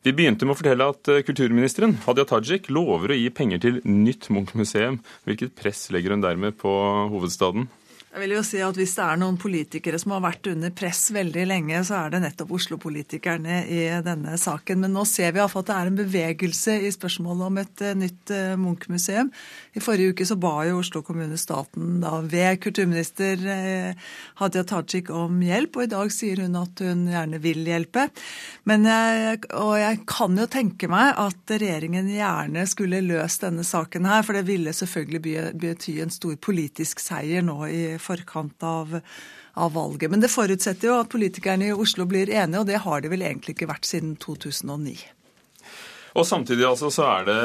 Vi 0.00 0.14
begynte 0.16 0.46
med 0.48 0.54
å 0.54 0.56
fortelle 0.56 0.86
at 0.94 1.10
eh, 1.12 1.20
kulturministeren 1.26 1.98
Hadia 2.06 2.24
Tajik 2.24 2.70
lover 2.72 3.12
å 3.12 3.18
gi 3.18 3.28
penger 3.36 3.60
til 3.60 3.82
nytt 3.84 4.30
Munch-museum. 4.32 4.96
Hvilket 5.28 5.52
press 5.58 5.90
legger 5.92 6.16
hun 6.16 6.24
dermed 6.24 6.56
på 6.62 6.72
hovedstaden? 7.12 7.68
Jeg 8.10 8.24
vil 8.24 8.32
jo 8.34 8.40
si 8.42 8.58
at 8.58 8.74
Hvis 8.74 8.96
det 8.96 9.04
er 9.04 9.18
noen 9.20 9.36
politikere 9.38 9.98
som 10.02 10.16
har 10.16 10.24
vært 10.24 10.48
under 10.50 10.72
press 10.74 11.12
veldig 11.14 11.44
lenge, 11.46 11.78
så 11.86 12.00
er 12.00 12.14
det 12.14 12.20
nettopp 12.24 12.50
Oslo-politikerne 12.56 13.60
i 13.70 13.84
denne 14.02 14.34
saken. 14.40 14.80
Men 14.82 14.96
nå 14.96 15.04
ser 15.06 15.30
vi 15.36 15.42
at 15.44 15.54
det 15.54 15.76
er 15.76 15.90
en 15.90 15.98
bevegelse 16.00 16.74
i 16.88 16.90
spørsmålet 16.90 17.46
om 17.46 17.60
et 17.62 17.84
eh, 17.86 17.94
nytt 17.94 18.32
eh, 18.34 18.56
Munch-museum. 18.58 19.30
I 19.78 19.82
forrige 19.84 20.16
uke 20.16 20.26
så 20.26 20.34
ba 20.42 20.56
jo 20.66 20.80
Oslo 20.80 21.04
kommune 21.06 21.38
staten 21.38 22.00
da 22.02 22.16
ved 22.26 22.58
kulturminister 22.64 23.44
eh, 23.54 24.10
Hadia 24.42 24.66
Tajik 24.66 25.12
om 25.14 25.38
hjelp, 25.46 25.78
og 25.78 25.86
i 25.86 25.92
dag 25.94 26.10
sier 26.14 26.42
hun 26.42 26.58
at 26.58 26.82
hun 26.82 27.06
gjerne 27.12 27.38
vil 27.46 27.62
hjelpe. 27.70 28.08
Men 28.66 28.90
jeg, 28.90 29.38
og 29.54 29.76
jeg 29.78 30.02
kan 30.10 30.34
jo 30.34 30.48
tenke 30.50 30.90
meg 30.90 31.14
at 31.14 31.54
regjeringen 31.54 32.10
gjerne 32.10 32.66
skulle 32.66 33.04
løst 33.06 33.46
denne 33.46 33.62
saken 33.66 34.10
her, 34.10 34.26
for 34.26 34.34
det 34.34 34.48
ville 34.50 34.74
selvfølgelig 34.74 35.54
bety 35.62 36.00
en 36.02 36.10
stor 36.10 36.34
politisk 36.42 36.98
seier 37.06 37.46
nå 37.46 37.60
i 37.70 37.82
forkant 38.02 38.66
av, 38.66 38.96
av 39.54 39.76
valget. 39.76 40.10
Men 40.12 40.24
det 40.24 40.32
forutsetter 40.32 40.90
jo 40.90 40.98
at 41.00 41.12
politikerne 41.12 41.70
i 41.70 41.76
Oslo 41.76 42.06
blir 42.10 42.32
enige, 42.32 42.62
og 42.62 42.68
det 42.70 42.82
har 42.84 43.04
de 43.04 43.12
vel 43.12 43.24
egentlig 43.26 43.56
ikke 43.56 43.70
vært 43.70 43.88
siden 43.88 44.16
2009. 44.22 44.96
Og 46.18 46.26
samtidig 46.26 46.66
altså 46.66 46.90
så 46.92 47.06
er 47.06 47.28
det 47.28 47.40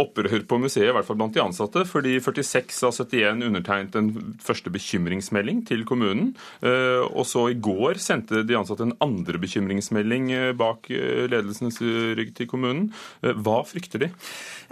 opprør 0.00 0.42
på 0.48 0.58
museet, 0.58 0.88
i 0.88 0.94
hvert 0.94 1.06
fall 1.06 1.18
blant 1.20 1.36
de 1.36 1.42
ansatte, 1.42 1.84
fordi 1.86 2.16
46 2.22 2.80
av 2.88 2.96
71 2.96 3.44
undertegnet 3.46 3.98
en 3.98 4.08
første 4.42 4.72
bekymringsmelding 4.74 5.60
til 5.68 5.84
kommunen. 5.86 6.32
Eh, 6.66 7.04
og 7.06 7.22
så 7.30 7.46
i 7.52 7.58
går 7.62 8.00
sendte 8.02 8.42
de 8.42 8.56
ansatte 8.58 8.88
en 8.88 8.96
andre 9.04 9.38
bekymringsmelding 9.38 10.32
eh, 10.34 10.50
bak 10.58 10.90
eh, 10.90 11.28
ledelsens 11.30 11.78
rygg 12.18 12.32
til 12.34 12.50
kommunen. 12.50 12.88
Hva 13.22 13.60
frykter 13.66 14.02
de? 14.02 14.08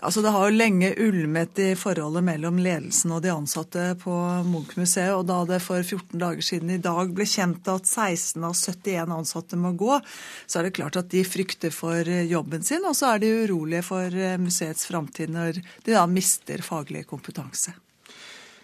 Altså, 0.03 0.25
det 0.25 0.33
har 0.35 0.49
jo 0.49 0.59
lenge 0.59 0.91
ulmet 1.05 1.61
i 1.63 1.69
forholdet 1.79 2.25
mellom 2.27 2.59
ledelsen 2.63 3.15
og 3.15 3.23
de 3.23 3.31
ansatte 3.31 3.93
på 4.03 4.17
Munch-museet. 4.49 5.15
Og 5.15 5.29
da 5.31 5.39
det 5.47 5.61
for 5.63 5.87
14 5.87 6.19
dager 6.19 6.43
siden 6.43 6.75
i 6.75 6.81
dag 6.83 7.15
ble 7.15 7.29
kjent 7.29 7.71
at 7.71 7.87
16 7.87 8.43
av 8.43 8.59
71 8.59 9.15
ansatte 9.21 9.61
må 9.61 9.71
gå, 9.79 10.01
så 10.51 10.59
er 10.59 10.67
det 10.67 10.75
klart 10.81 10.99
at 10.99 11.13
de 11.15 11.23
frykter 11.27 11.71
for 11.71 12.11
jobben 12.27 12.67
sin, 12.67 12.83
og 12.89 12.99
så 12.99 13.15
er 13.15 13.23
de 13.23 13.31
urolige 13.45 13.87
for 13.87 14.21
museets 14.43 14.89
framtid 14.91 15.12
når 15.21 15.61
de 15.85 15.93
da 15.93 16.05
mister 16.07 16.63
faglig 16.65 17.07
kompetanse. 17.11 17.75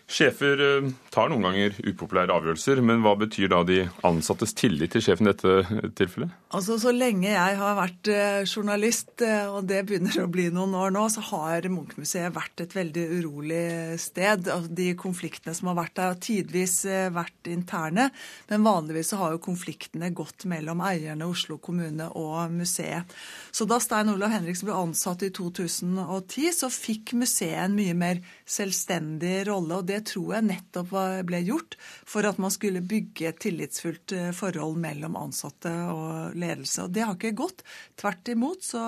Sjefer 0.08 0.60
eh, 0.64 0.86
tar 1.12 1.28
noen 1.28 1.42
ganger 1.44 1.74
upopulære 1.84 2.32
avgjørelser, 2.32 2.80
men 2.80 3.02
hva 3.04 3.12
betyr 3.20 3.50
da 3.52 3.58
de 3.68 3.82
ansattes 4.08 4.54
tillit 4.56 4.94
til 4.94 5.02
sjefen 5.04 5.28
i 5.28 5.34
dette 5.34 5.90
tilfellet? 6.00 6.32
Altså, 6.56 6.78
Så 6.80 6.94
lenge 6.96 7.28
jeg 7.28 7.58
har 7.60 7.74
vært 7.76 8.08
eh, 8.08 8.40
journalist, 8.48 9.12
eh, 9.20 9.44
og 9.52 9.66
det 9.68 9.82
begynner 9.84 10.22
å 10.22 10.30
bli 10.32 10.46
noen 10.54 10.72
år 10.80 10.94
nå, 10.96 11.02
så 11.12 11.20
har 11.28 11.68
Munchmuseet 11.68 12.32
vært 12.32 12.64
et 12.64 12.76
veldig 12.78 13.04
urolig 13.18 13.66
sted. 14.00 14.48
De 14.72 14.86
konfliktene 14.96 15.52
som 15.58 15.68
har 15.68 15.76
vært 15.82 15.98
der, 15.98 16.14
har 16.14 16.22
tidvis 16.24 16.78
vært 17.12 17.52
interne, 17.52 18.08
men 18.48 18.64
vanligvis 18.64 19.12
så 19.12 19.20
har 19.20 19.36
jo 19.36 19.42
konfliktene 19.44 20.08
gått 20.16 20.48
mellom 20.48 20.80
eierne, 20.88 21.28
Oslo 21.28 21.58
kommune 21.60 22.08
og 22.16 22.54
museet. 22.54 23.12
Så 23.52 23.68
da 23.68 23.76
Stein 23.82 24.08
Olav 24.14 24.32
Henriksen 24.32 24.70
ble 24.70 24.80
ansatt 24.80 25.26
i 25.26 25.30
2010, 25.36 26.48
så 26.62 26.72
fikk 26.72 27.12
museet 27.20 27.60
en 27.66 27.76
mye 27.76 27.96
mer 27.98 28.24
selvstendig 28.48 29.44
rolle. 29.52 29.82
og 29.82 29.84
det 29.88 29.97
det 29.98 30.06
tror 30.12 30.36
jeg 30.36 30.46
nettopp 30.46 30.94
ble 31.26 31.40
gjort 31.42 31.76
for 32.08 32.26
at 32.28 32.38
man 32.40 32.52
skulle 32.54 32.84
bygge 32.86 33.30
et 33.30 33.40
tillitsfullt 33.42 34.14
eh, 34.16 34.30
forhold 34.36 34.78
mellom 34.80 35.18
ansatte 35.18 35.72
og 35.90 36.38
ledelse. 36.38 36.86
Og 36.86 36.94
det 36.94 37.04
har 37.04 37.18
ikke 37.18 37.34
gått. 37.38 37.64
Tvert 37.98 38.30
imot. 38.32 38.62
Så 38.64 38.82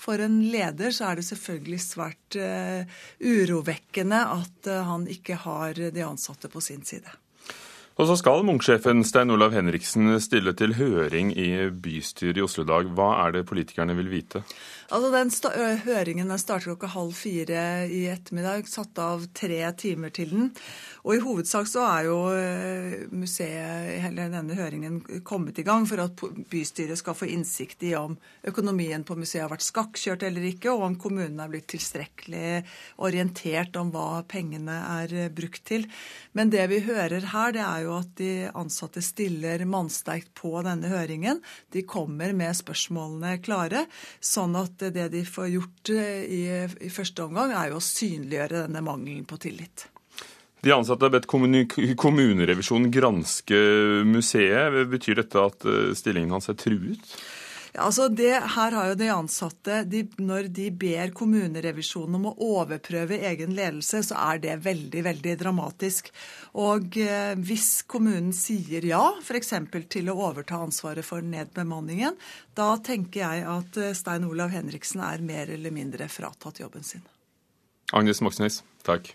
for 0.00 0.22
en 0.22 0.40
leder 0.52 0.94
så 0.94 1.10
er 1.10 1.18
det 1.18 1.26
selvfølgelig 1.26 1.80
svært 1.82 2.38
uh, 2.38 2.96
urovekkende 3.24 4.20
at 4.36 4.70
uh, 4.70 4.80
han 4.88 5.06
ikke 5.10 5.38
har 5.44 5.78
de 5.94 6.06
ansatte 6.06 6.50
på 6.52 6.62
sin 6.64 6.84
side. 6.86 7.10
Og 7.94 8.08
så 8.10 8.16
skal 8.18 8.42
Munch-sjefen 8.42 9.04
Stein 9.06 9.30
Olav 9.30 9.52
Henriksen 9.54 10.16
stille 10.22 10.50
til 10.58 10.74
høring 10.74 11.30
i 11.38 11.68
bystyret 11.70 12.40
i 12.40 12.42
Oslo 12.42 12.64
i 12.64 12.70
dag. 12.72 12.88
Hva 12.90 13.10
er 13.22 13.36
det 13.36 13.44
politikerne 13.46 13.94
vil 13.94 14.10
vite? 14.10 14.42
Altså, 14.94 15.08
den 15.10 15.80
Høringen 15.82 16.28
den 16.30 16.38
starter 16.38 16.68
klokka 16.68 16.86
halv 16.92 17.16
fire 17.18 17.62
i 17.90 18.04
ettermiddag. 18.12 18.68
Satt 18.70 18.98
av 19.02 19.24
tre 19.34 19.58
timer 19.74 20.12
til 20.14 20.30
den. 20.30 20.52
Og 21.02 21.16
i 21.16 21.22
hovedsak 21.24 21.66
så 21.66 21.82
er 21.82 22.06
jo 22.06 22.18
museet, 23.12 23.98
hele 24.04 24.28
denne 24.30 24.54
høringen, 24.54 25.00
kommet 25.26 25.58
i 25.58 25.64
gang 25.66 25.82
for 25.88 26.00
at 26.04 26.22
bystyret 26.48 27.00
skal 27.00 27.16
få 27.18 27.26
innsikt 27.28 27.82
i 27.84 27.90
om 27.98 28.14
økonomien 28.46 29.02
på 29.04 29.16
museet 29.18 29.42
har 29.42 29.50
vært 29.52 29.66
skakkjørt 29.66 30.24
eller 30.28 30.46
ikke, 30.48 30.70
og 30.70 30.86
om 30.86 30.96
kommunen 31.02 31.42
er 31.42 31.50
blitt 31.50 31.66
tilstrekkelig 31.74 32.62
orientert 33.02 33.74
om 33.80 33.90
hva 33.92 34.22
pengene 34.30 34.78
er 35.00 35.34
brukt 35.34 35.66
til. 35.68 35.88
Men 36.38 36.54
det 36.54 36.68
vi 36.70 36.80
hører 36.86 37.28
her, 37.34 37.52
det 37.52 37.64
er 37.66 37.84
jo 37.88 37.98
at 37.98 38.14
de 38.22 38.30
ansatte 38.54 39.02
stiller 39.04 39.66
mannsterkt 39.68 40.30
på 40.38 40.54
denne 40.64 40.94
høringen. 40.94 41.42
De 41.74 41.82
kommer 41.82 42.32
med 42.32 42.54
spørsmålene 42.62 43.36
klare, 43.44 43.84
sånn 44.22 44.54
at 44.62 44.83
det 44.92 45.08
de 45.14 45.24
får 45.24 45.48
gjort 45.54 45.90
eh, 45.94 46.22
i, 46.24 46.42
i 46.84 46.92
første 46.92 47.24
omgang, 47.24 47.54
er 47.54 47.72
jo 47.72 47.80
å 47.80 47.84
synliggjøre 47.84 48.66
denne 48.66 48.84
mangelen 48.84 49.24
på 49.28 49.40
tillit. 49.40 49.88
De 50.64 50.72
ansatte 50.72 51.04
har 51.04 51.12
bedt 51.12 51.28
kommunerevisjonen 51.28 52.88
granske 52.92 53.58
museet. 54.08 54.78
Betyr 54.88 55.20
dette 55.20 55.42
at 55.50 55.66
eh, 55.68 55.92
stillingen 55.96 56.32
hans 56.36 56.48
er 56.48 56.56
truet? 56.60 57.16
Altså 57.74 58.06
det, 58.08 58.30
her 58.54 58.74
har 58.76 58.90
jo 58.92 58.94
de 58.98 59.08
ansatte, 59.10 59.80
de, 59.90 60.04
Når 60.22 60.46
de 60.54 60.68
ber 60.70 61.10
kommunerevisjonen 61.16 62.20
om 62.20 62.28
å 62.30 62.34
overprøve 62.60 63.18
egen 63.30 63.54
ledelse, 63.56 64.02
så 64.06 64.18
er 64.30 64.38
det 64.44 64.54
veldig 64.62 65.02
veldig 65.08 65.34
dramatisk. 65.40 66.12
Og 66.62 66.98
eh, 67.02 67.34
hvis 67.34 67.82
kommunen 67.90 68.30
sier 68.36 68.86
ja, 68.86 69.02
f.eks. 69.18 69.52
til 69.90 70.12
å 70.12 70.18
overta 70.28 70.60
ansvaret 70.62 71.06
for 71.06 71.24
nedbemanningen, 71.26 72.14
da 72.54 72.70
tenker 72.78 73.24
jeg 73.24 73.44
at 73.56 73.82
eh, 73.82 73.94
Stein 73.98 74.28
Olav 74.28 74.54
Henriksen 74.54 75.02
er 75.02 75.24
mer 75.26 75.50
eller 75.50 75.74
mindre 75.74 76.06
fratatt 76.08 76.62
jobben 76.62 76.86
sin. 76.86 77.02
Agnes 77.92 78.22
Moxnes, 78.22 78.62
takk. 78.86 79.10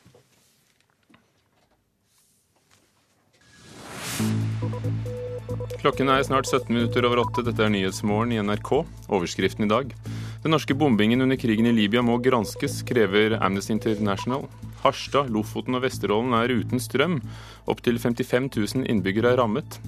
Klokken 5.79 6.09
er 6.11 6.23
snart 6.27 6.47
17 6.49 6.73
minutter 6.75 7.05
over 7.07 7.21
åtte. 7.21 7.39
Dette 7.47 7.63
er 7.63 7.69
Nyhetsmorgen 7.71 8.33
i 8.35 8.39
NRK. 8.43 8.81
Overskriften 9.07 9.63
i 9.63 9.69
dag. 9.71 9.93
Den 10.43 10.51
norske 10.51 10.75
bombingen 10.75 11.23
under 11.23 11.39
krigen 11.39 11.69
i 11.69 11.71
Libya 11.71 12.01
må 12.03 12.17
granskes, 12.19 12.81
krever 12.83 13.37
Amnesty 13.39 13.71
International. 13.77 14.43
Harstad, 14.83 15.29
Lofoten 15.31 15.77
og 15.79 15.85
Vesterålen 15.85 16.35
er 16.35 16.51
uten 16.51 16.83
strøm. 16.83 17.21
Opptil 17.71 17.95
55 17.95 18.49
000 18.57 18.89
innbyggere 18.91 19.31
er 19.31 19.39
rammet. 19.39 19.79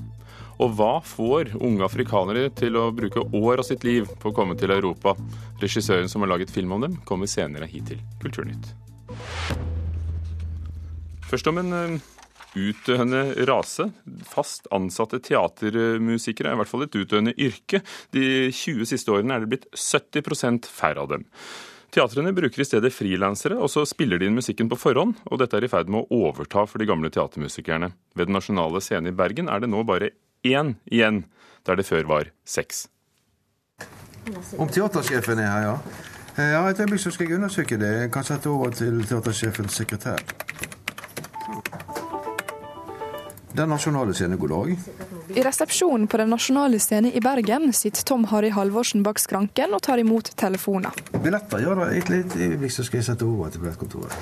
Og 0.63 0.77
hva 0.79 0.93
får 1.03 1.57
unge 1.59 1.83
afrikanere 1.83 2.47
til 2.55 2.79
å 2.79 2.87
bruke 2.95 3.25
år 3.27 3.59
av 3.59 3.67
sitt 3.67 3.83
liv 3.83 4.07
på 4.23 4.31
å 4.31 4.37
komme 4.37 4.55
til 4.55 4.71
Europa? 4.71 5.17
Regissøren 5.59 6.07
som 6.07 6.23
har 6.23 6.31
laget 6.31 6.55
film 6.55 6.71
om 6.71 6.87
dem, 6.87 6.95
kommer 7.03 7.27
senere 7.27 7.67
hit 7.67 7.91
til 7.91 7.99
Kulturnytt. 8.23 8.71
Først 11.27 11.51
om 11.51 11.59
en 11.59 11.75
eh, 11.75 12.11
utdøende 12.57 13.45
rase. 13.47 13.89
Fast 14.27 14.67
ansatte 14.73 15.21
teatermusikere 15.23 16.51
er 16.51 16.57
i 16.57 16.61
hvert 16.61 16.71
fall 16.71 16.85
et 16.85 16.97
utdøende 16.99 17.35
yrke. 17.39 17.81
De 18.15 18.23
20 18.51 18.87
siste 18.89 19.13
årene 19.13 19.37
er 19.37 19.43
det 19.43 19.51
blitt 19.53 19.67
70% 19.75 20.69
færre 20.71 21.05
av 21.05 21.11
dem. 21.13 21.27
Teatrene 21.91 22.31
bruker 22.31 22.63
i 22.63 22.65
stedet 22.67 22.93
frilansere, 22.95 23.57
og 23.59 23.67
så 23.71 23.83
spiller 23.87 24.19
de 24.19 24.29
inn 24.29 24.37
musikken 24.37 24.69
på 24.71 24.79
forhånd. 24.79 25.17
Og 25.27 25.41
dette 25.41 25.59
er 25.59 25.67
i 25.67 25.71
ferd 25.71 25.91
med 25.91 26.05
å 26.05 26.21
overta 26.29 26.63
for 26.63 26.79
de 26.79 26.87
gamle 26.87 27.11
teatermusikerne. 27.11 27.91
Ved 28.15 28.31
Den 28.31 28.37
nasjonale 28.37 28.79
scene 28.83 29.11
i 29.11 29.15
Bergen 29.15 29.51
er 29.51 29.59
det 29.59 29.71
nå 29.71 29.83
bare 29.83 30.13
én 30.47 30.77
igjen, 30.87 31.25
der 31.67 31.75
det 31.75 31.85
før 31.85 32.07
var 32.07 32.31
seks. 32.47 32.87
Om 34.55 34.71
teatersjefen 34.71 35.39
er 35.43 35.51
her, 35.51 35.67
ja. 35.67 35.75
Eh, 36.37 36.51
ja, 36.53 36.69
Et 36.69 36.79
øyeblikk 36.79 37.01
så 37.03 37.11
skal 37.11 37.27
jeg 37.27 37.35
undersøke 37.35 37.77
det. 37.77 37.91
Jeg 38.05 38.11
kan 38.11 38.23
sette 38.23 38.47
over 38.49 38.71
til 38.71 39.03
teatersjefens 39.03 39.75
sekretær. 39.75 40.23
Den 43.53 43.69
nasjonale 43.69 44.13
scene, 44.13 44.37
god 44.39 44.49
dag. 44.49 44.75
I 45.35 45.43
resepsjonen 45.43 46.07
på 46.07 46.17
Den 46.17 46.29
nasjonale 46.31 46.79
scene 46.79 47.11
i 47.11 47.19
Bergen 47.21 47.73
sitter 47.73 48.03
Tom 48.07 48.23
Harry 48.31 48.49
Halvorsen 48.49 49.03
bak 49.03 49.19
skranken 49.19 49.75
og 49.75 49.81
tar 49.83 49.99
imot 49.99 50.31
telefoner. 50.39 50.95
Billetter, 51.11 51.59
ja 51.59 51.75
da. 51.75 51.89
Et 51.91 52.09
lite 52.09 52.39
øyeblikk, 52.39 52.71
så 52.71 52.85
skal 52.87 53.01
jeg 53.01 53.09
sette 53.09 53.27
over 53.27 53.51
til 53.51 53.65
billettkontoret. 53.65 54.15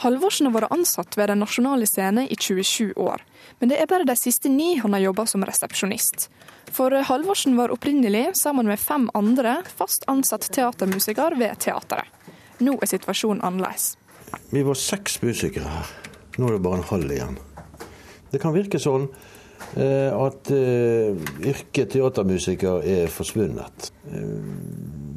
Halvorsen 0.00 0.46
har 0.48 0.54
vært 0.54 0.72
ansatt 0.72 1.18
ved 1.18 1.28
Den 1.28 1.42
nasjonale 1.42 1.86
scene 1.90 2.24
i 2.30 2.36
27 2.38 2.94
år, 2.96 3.20
men 3.58 3.68
det 3.68 3.82
er 3.82 3.90
bare 3.90 4.06
de 4.08 4.16
siste 4.16 4.48
ni 4.48 4.78
han 4.80 4.94
har 4.96 5.02
jobba 5.10 5.26
som 5.28 5.44
resepsjonist. 5.44 6.30
For 6.70 6.94
Halvorsen 7.10 7.58
var 7.58 7.74
opprinnelig, 7.74 8.30
sammen 8.38 8.70
med 8.70 8.80
fem 8.80 9.10
andre, 9.14 9.58
fast 9.76 10.06
ansatt 10.08 10.48
teatermusiker 10.54 11.36
ved 11.36 11.58
teateret. 11.66 12.08
Nå 12.60 12.78
er 12.80 12.88
situasjonen 12.88 13.42
annerledes. 13.44 13.96
Vi 14.54 14.62
var 14.62 14.78
seks 14.78 15.18
musikere 15.22 15.68
her. 15.68 15.94
Nå 16.38 16.48
er 16.48 16.56
det 16.56 16.64
bare 16.64 16.80
en 16.80 16.90
halv 16.94 17.12
igjen. 17.12 17.40
Det 18.30 18.40
kan 18.42 18.54
virke 18.54 18.80
sånn 18.82 19.08
eh, 19.76 20.10
at 20.14 20.52
eh, 20.54 21.16
yrket 21.50 21.94
teatermusiker 21.96 22.86
er 22.86 23.12
forsvunnet. 23.12 23.90
Eh, 24.10 24.38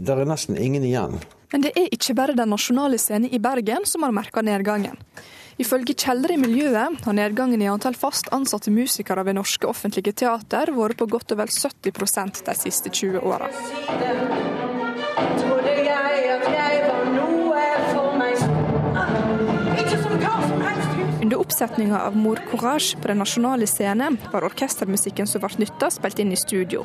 der 0.04 0.24
er 0.24 0.30
nesten 0.30 0.60
ingen 0.60 0.86
igjen. 0.88 1.20
Men 1.54 1.64
det 1.64 1.76
er 1.78 1.92
ikke 1.94 2.16
bare 2.18 2.34
Den 2.34 2.50
nasjonale 2.50 2.98
scenen 2.98 3.30
i 3.30 3.40
Bergen 3.40 3.86
som 3.86 4.04
har 4.04 4.16
merka 4.16 4.42
nedgangen. 4.42 4.98
Ifølge 5.62 5.94
kjelder 5.94 6.34
i 6.34 6.40
miljøet 6.42 7.04
har 7.06 7.14
nedgangen 7.14 7.62
i 7.62 7.70
antall 7.70 7.94
fast 7.94 8.32
ansatte 8.34 8.74
musikere 8.74 9.22
ved 9.28 9.38
norske 9.38 9.70
offentlige 9.70 10.16
teater 10.24 10.74
vært 10.74 10.98
på 10.98 11.10
godt 11.14 11.36
og 11.36 11.44
vel 11.44 11.54
70% 11.54 12.42
de 12.50 12.58
siste 12.58 12.90
20 12.90 13.22
åra. 13.22 13.52
Oppsetninga 21.54 22.02
av 22.02 22.16
Mor 22.18 22.40
Courage 22.52 22.98
på 23.02 23.08
Den 23.08 23.18
nasjonale 23.18 23.68
scene 23.68 24.08
var 24.32 24.46
orkestermusikken 24.48 25.28
som 25.30 25.44
ble 25.44 25.62
nytta, 25.62 25.92
spilt 25.94 26.18
inn 26.20 26.32
i 26.34 26.40
studio. 26.40 26.82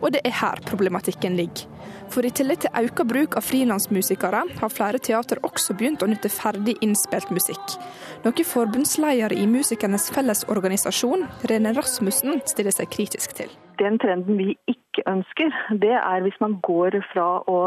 Og 0.00 0.10
det 0.10 0.24
er 0.26 0.34
her 0.34 0.58
problematikken 0.66 1.36
ligger. 1.38 1.68
For 2.10 2.26
i 2.26 2.30
tillegg 2.34 2.64
til 2.64 2.74
økt 2.74 3.00
bruk 3.06 3.36
av 3.38 3.44
frilansmusikere, 3.46 4.40
har 4.58 4.72
flere 4.74 4.98
teater 4.98 5.38
også 5.46 5.76
begynt 5.78 6.02
å 6.02 6.08
nytte 6.10 6.30
ferdig 6.32 6.74
innspilt 6.82 7.30
musikk. 7.30 7.76
Noe 8.24 8.46
forbundsleder 8.46 9.30
i 9.36 9.46
Musikernes 9.46 10.08
Fellesorganisasjon, 10.16 11.22
Rene 11.46 11.70
Rasmussen, 11.76 12.42
stiller 12.50 12.74
seg 12.74 12.90
kritisk 12.90 13.36
til. 13.38 13.54
Den 13.78 14.00
trenden 14.02 14.40
vi 14.40 14.56
ikke 14.68 15.06
ønsker, 15.08 15.54
det 15.80 15.94
er 16.00 16.26
hvis 16.26 16.36
man 16.42 16.58
går 16.66 16.98
fra 17.12 17.28
å 17.48 17.60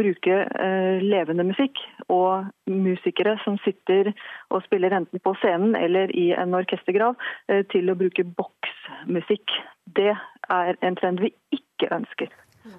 bruke 0.00 0.40
eh, 0.40 1.04
levende 1.04 1.44
musikk 1.46 1.78
og 2.08 2.48
musikere 2.72 3.36
som 3.44 3.60
sitter 3.62 4.14
og 4.48 4.64
spiller 4.64 4.96
enten 4.96 5.20
på 5.22 5.36
scenen 5.42 5.76
eller 5.78 6.10
i 6.16 6.30
en 6.32 6.56
orkestergrav, 6.56 7.20
eh, 7.52 7.60
til 7.70 7.92
å 7.92 7.98
bruke 8.00 8.24
boksmusikk. 8.24 9.52
Det 9.84 10.14
er 10.48 10.80
en 10.80 10.98
trend 10.98 11.20
vi 11.22 11.36
ikke 11.52 11.92
ønsker. 11.92 12.32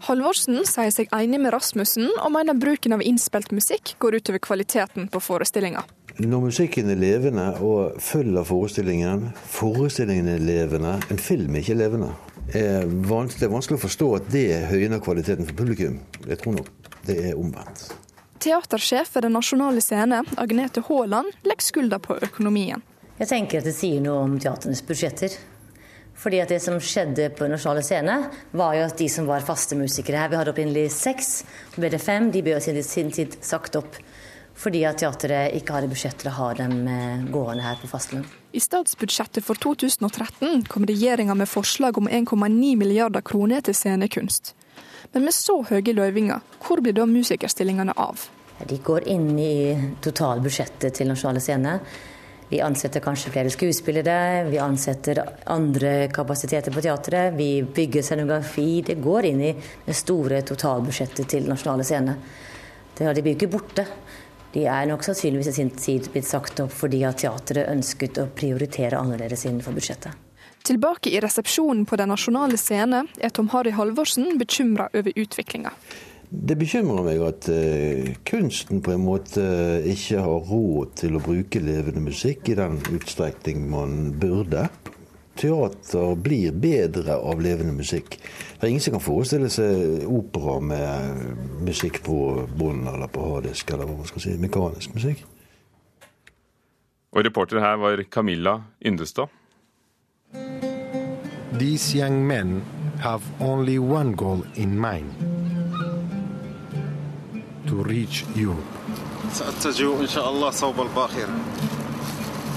Halvorsen 0.08 0.62
sier 0.68 0.92
seg 0.96 1.12
enig 1.16 1.42
med 1.44 1.52
Rasmussen 1.52 2.08
og 2.14 2.32
mener 2.32 2.56
bruken 2.56 2.96
av 2.96 3.04
innspilt 3.04 3.52
musikk 3.56 3.96
går 4.00 4.20
utover 4.22 4.40
kvaliteten 4.44 5.10
på 5.12 5.22
forestillinga. 5.24 5.84
Når 6.22 6.44
musikken 6.46 6.92
er 6.94 7.00
levende 7.02 7.48
og 7.66 7.98
følger 8.04 8.46
forestillingen, 8.46 9.32
forestillingen 9.50 10.30
er 10.36 10.44
levende, 10.46 10.94
en 11.10 11.20
film 11.20 11.56
er 11.56 11.66
ikke 11.66 11.78
levende. 11.80 12.12
Det 12.54 12.62
er 12.62 12.88
vanskelig 13.10 13.80
å 13.80 13.82
forstå 13.82 14.10
at 14.20 14.32
det 14.32 14.48
høyner 14.70 15.02
kvaliteten 15.04 15.48
for 15.50 15.58
publikum. 15.58 16.00
Jeg 16.28 16.40
tror 16.44 16.60
nok 16.60 16.72
det 17.08 17.18
er 17.32 17.40
omvendt. 17.40 17.90
teatersjef 18.44 19.16
ved 19.16 19.24
Den 19.24 19.34
nasjonale 19.34 19.82
scene, 19.82 20.24
Agnete 20.38 20.84
Haaland, 20.88 21.32
legger 21.44 21.64
skylda 21.64 22.00
på 22.00 22.20
økonomien. 22.22 22.84
Jeg 23.20 23.30
tenker 23.30 23.62
at 23.62 23.68
det 23.68 23.76
sier 23.78 24.02
noe 24.04 24.24
om 24.26 24.40
teatrenes 24.40 24.84
budsjetter. 24.86 25.36
Fordi 26.16 26.40
at 26.44 26.50
Det 26.54 26.62
som 26.62 26.80
skjedde 26.80 27.30
på 27.36 27.48
Nasjonale 27.50 27.84
Scene, 27.84 28.18
var 28.52 28.76
jo 28.78 28.86
at 28.86 28.98
de 28.98 29.10
som 29.10 29.26
var 29.28 29.46
faste 29.46 29.76
musikere 29.76 30.22
her 30.22 30.30
Vi 30.30 30.38
hadde 30.38 30.54
opprinnelig 30.54 30.92
seks, 30.92 31.44
så 31.74 31.82
ble 31.82 31.90
det 31.90 32.02
fem. 32.02 32.32
De 32.32 32.42
ble 32.42 32.56
i 32.56 32.84
sin 32.84 33.12
tid 33.12 33.38
sagt 33.42 33.76
opp 33.76 33.98
fordi 34.54 34.84
at 34.86 35.00
teateret 35.02 35.56
ikke 35.58 35.74
hadde 35.74 35.90
budsjett 35.92 36.20
til 36.22 36.30
å 36.30 36.36
ha 36.38 36.50
dem 36.58 36.88
eh, 36.88 37.24
gående 37.34 37.66
her 37.66 37.80
på 37.82 37.90
fastlønn. 37.90 38.26
I 38.54 38.62
statsbudsjettet 38.62 39.46
for 39.46 39.58
2013 39.58 40.68
kom 40.70 40.86
regjeringa 40.86 41.34
med 41.38 41.50
forslag 41.50 41.98
om 41.98 42.08
1,9 42.08 42.76
milliarder 42.78 43.26
kroner 43.26 43.66
til 43.66 43.74
scenekunst. 43.74 44.54
Men 45.14 45.26
med 45.26 45.36
så 45.36 45.60
høye 45.70 45.94
løyvinger, 45.98 46.42
hvor 46.62 46.82
blir 46.86 46.96
da 46.98 47.06
musikerstillingene 47.10 47.98
av? 47.98 48.28
De 48.70 48.78
går 48.78 49.08
inn 49.10 49.34
i 49.42 49.76
totalbudsjettet 50.06 51.00
til 51.00 51.10
Nasjonale 51.10 51.42
Scene. 51.44 51.80
Vi 52.54 52.60
ansetter 52.62 53.02
kanskje 53.02 53.32
flere 53.34 53.50
skuespillere, 53.50 54.44
vi 54.46 54.60
ansetter 54.62 55.24
andre 55.50 56.08
kapasiteter 56.14 56.72
på 56.72 56.84
teatret. 56.86 57.34
Vi 57.34 57.64
bygger 57.64 58.06
scenografi. 58.06 58.84
Det 58.86 59.00
går 59.02 59.26
inn 59.26 59.42
i 59.42 59.50
det 59.88 59.96
store 59.98 60.44
totalbudsjettet 60.46 61.32
til 61.34 61.50
Nasjonale 61.50 61.88
Scene. 61.88 62.14
Det 62.94 63.10
de 63.18 63.24
blir 63.26 63.34
ikke 63.34 63.50
borte. 63.56 63.88
De 64.54 64.68
er 64.70 64.86
nok 64.86 65.02
sannsynligvis 65.02 65.50
i 65.50 65.56
sin 65.58 65.74
tid 65.74 66.12
blitt 66.14 66.30
sagt 66.30 66.62
opp 66.62 66.78
fordi 66.78 67.02
at 67.10 67.24
teatret 67.24 67.74
ønsket 67.74 68.22
å 68.22 68.30
prioritere 68.38 69.02
annerledes 69.02 69.48
innenfor 69.50 69.74
budsjettet. 69.74 70.14
Tilbake 70.62 71.10
i 71.10 71.26
resepsjonen 71.26 71.88
på 71.90 71.98
Den 71.98 72.14
nasjonale 72.14 72.62
scene 72.62 73.08
er 73.18 73.34
Tom 73.34 73.50
Harry 73.56 73.74
Halvorsen 73.74 74.38
bekymra 74.38 74.92
over 74.94 75.10
utviklinga. 75.26 75.74
Det 76.34 76.56
bekymrer 76.58 77.06
meg 77.06 77.20
at 77.22 77.46
uh, 77.54 78.08
kunsten 78.26 78.80
på 78.82 78.96
en 78.96 79.04
måte 79.06 79.44
ikke 79.86 80.24
har 80.26 80.48
råd 80.50 80.96
til 81.04 81.18
å 81.18 81.22
bruke 81.22 81.62
levende 81.62 82.02
musikk 82.02 82.50
i 82.50 82.56
den 82.58 82.80
utstrekning 82.90 83.68
man 83.70 84.16
burde. 84.18 84.66
Teater 85.38 86.16
blir 86.18 86.56
bedre 86.58 87.20
av 87.20 87.42
levende 87.42 87.76
musikk. 87.78 88.18
Det 88.18 88.66
er 88.66 88.72
ingen 88.72 88.82
som 88.82 88.96
kan 88.96 89.06
forestille 89.06 89.50
seg 89.54 90.08
opera 90.10 90.58
med 90.62 91.22
musikk 91.70 92.02
på 92.06 92.18
bånd 92.58 92.90
eller 92.90 93.14
på 93.14 93.28
harddisk, 93.30 93.70
eller 93.70 93.90
hva 93.90 94.00
man 94.02 94.10
skal 94.10 94.26
si, 94.26 94.34
mekanisk 94.42 94.98
musikk. 94.98 95.22
Og 97.14 97.26
reporter 97.28 97.62
her 97.62 97.78
var 97.82 98.02
Camilla 98.10 98.58
Yndestad. 98.82 99.30
These 101.60 101.94
young 101.94 102.26
men 102.26 102.64
have 103.06 103.22
only 103.40 103.78
one 103.78 104.16
goal 104.18 104.42
in 104.56 104.74
mind 104.80 105.33
to 107.73 107.83
reach 107.83 108.25
Europe. 108.37 108.69
سأتجه 109.33 110.01
إن 110.01 110.07
شاء 110.07 110.31
الله 110.31 110.51
صوب 110.51 110.81
الباخرة 110.81 111.35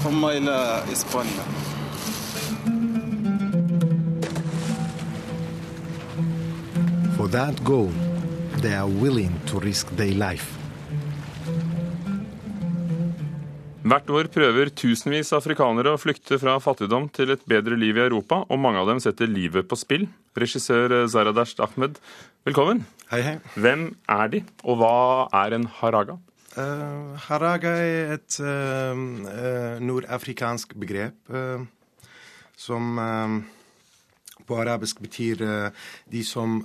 ثم 0.04 0.24
إلى 0.24 0.82
إسبانيا 0.92 1.44
For 7.16 7.28
that 7.28 7.62
goal, 7.64 7.92
they 8.62 8.74
are 8.74 8.88
willing 8.88 9.40
to 9.46 9.60
risk 9.60 9.86
their 9.96 10.14
life. 10.14 10.58
Hvert 13.82 14.10
år 14.14 14.28
prøver 14.30 14.70
tusenvis 14.78 15.32
av 15.34 15.40
afrikanere 15.42 15.90
å 15.92 15.98
flykte 15.98 16.38
fra 16.38 16.54
fattigdom 16.62 17.08
til 17.14 17.32
et 17.34 17.42
bedre 17.50 17.74
liv 17.74 17.98
i 17.98 18.04
Europa, 18.04 18.44
og 18.46 18.60
mange 18.62 18.78
av 18.78 18.86
dem 18.86 19.00
setter 19.02 19.26
livet 19.26 19.66
på 19.66 19.78
spill. 19.78 20.06
Regissør 20.38 20.94
Zaradash 21.10 21.58
Ahmed, 21.60 21.98
velkommen. 22.47 22.85
Hei, 23.11 23.19
hei. 23.25 23.35
Hvem 23.59 23.81
er 24.07 24.29
de, 24.31 24.39
og 24.63 24.77
hva 24.79 24.91
er 25.35 25.55
en 25.57 25.65
haraga? 25.81 26.13
Uh, 26.55 27.17
haraga 27.25 27.73
er 27.83 28.13
et 28.15 28.37
uh, 28.39 28.95
uh, 28.95 29.75
nordafrikansk 29.83 30.77
begrep 30.79 31.33
som 32.57 32.95
på 34.47 34.57
arabisk 34.57 35.01
betyr 35.03 35.43
de 36.09 36.23
som 36.25 36.55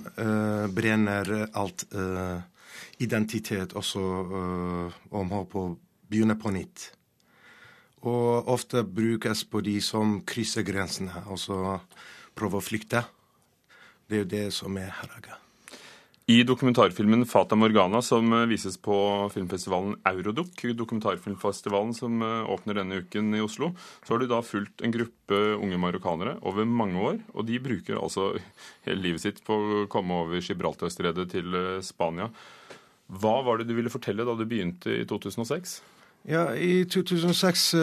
brenner 0.73 1.29
alt 1.53 1.83
identitet, 2.97 3.75
også 3.77 4.01
om 5.13 5.35
å 5.37 5.43
begynne 6.09 6.39
på 6.39 6.55
nytt. 6.55 6.87
Og 8.09 8.49
ofte 8.55 8.81
brukes 8.87 9.45
på 9.45 9.61
de 9.67 9.77
som 9.85 10.17
krysser 10.25 10.65
grensene, 10.65 11.27
og 11.27 11.37
så 11.43 11.77
prøver 12.33 12.57
å 12.57 12.67
flykte. 12.71 13.05
Det 14.09 14.17
er 14.17 14.25
jo 14.25 14.33
det 14.33 14.45
som 14.57 14.81
er 14.81 14.89
haraga. 15.03 15.42
I 16.25 16.43
dokumentarfilmen 16.43 17.25
'Fata 17.25 17.55
Morgana', 17.55 18.01
som 18.01 18.47
vises 18.47 18.77
på 18.77 19.29
filmfestivalen 19.33 19.95
Eurodoc, 20.07 20.61
dokumentarfilmfestivalen 20.73 21.93
som 21.93 22.21
åpner 22.47 22.73
denne 22.79 23.01
uken 23.03 23.35
i 23.35 23.41
Oslo, 23.43 23.73
så 24.07 24.13
har 24.13 24.19
du 24.19 24.27
da 24.31 24.39
fulgt 24.41 24.81
en 24.81 24.91
gruppe 24.91 25.35
unge 25.59 25.75
marokkanere 25.77 26.37
over 26.47 26.63
mange 26.63 26.95
år. 26.95 27.19
Og 27.35 27.45
de 27.45 27.59
bruker 27.59 27.99
altså 27.99 28.39
hele 28.87 29.03
livet 29.03 29.21
sitt 29.25 29.43
på 29.43 29.53
å 29.53 29.87
komme 29.91 30.13
over 30.23 30.39
Gibraltarstredet 30.39 31.27
til 31.35 31.57
Spania. 31.83 32.29
Hva 33.11 33.43
var 33.43 33.59
det 33.59 33.67
du 33.67 33.75
ville 33.75 33.91
fortelle 33.91 34.23
da 34.23 34.31
du 34.31 34.45
begynte 34.47 34.95
i 34.95 35.03
2006? 35.03 35.81
Ja, 36.31 36.55
I 36.55 36.85
2006 36.87 37.75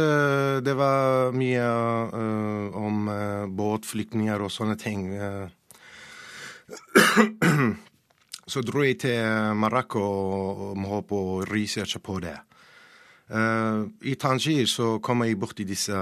det 0.64 0.74
var 0.80 1.36
mye 1.36 1.60
om 2.72 3.04
båtflyktninger 3.52 4.40
og 4.40 4.48
sånne 4.48 4.80
ting. 4.80 5.12
Så 8.50 8.64
dro 8.66 8.82
jeg 8.82 8.98
til 8.98 9.54
Marokko 9.54 10.04
med 10.74 10.90
håp 10.90 11.12
å 11.14 11.24
researche 11.46 12.00
på 12.02 12.16
det. 12.24 12.34
I 13.30 14.14
Tangier 14.18 14.66
så 14.66 14.96
kom 14.98 15.22
jeg 15.22 15.38
borti 15.38 15.62
disse 15.68 15.94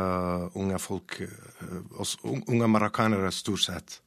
unge 0.56 0.78
folk, 0.80 1.18
unge 2.24 2.70
marokkanere 2.72 3.28
stort 3.36 3.66
sett. 3.66 3.98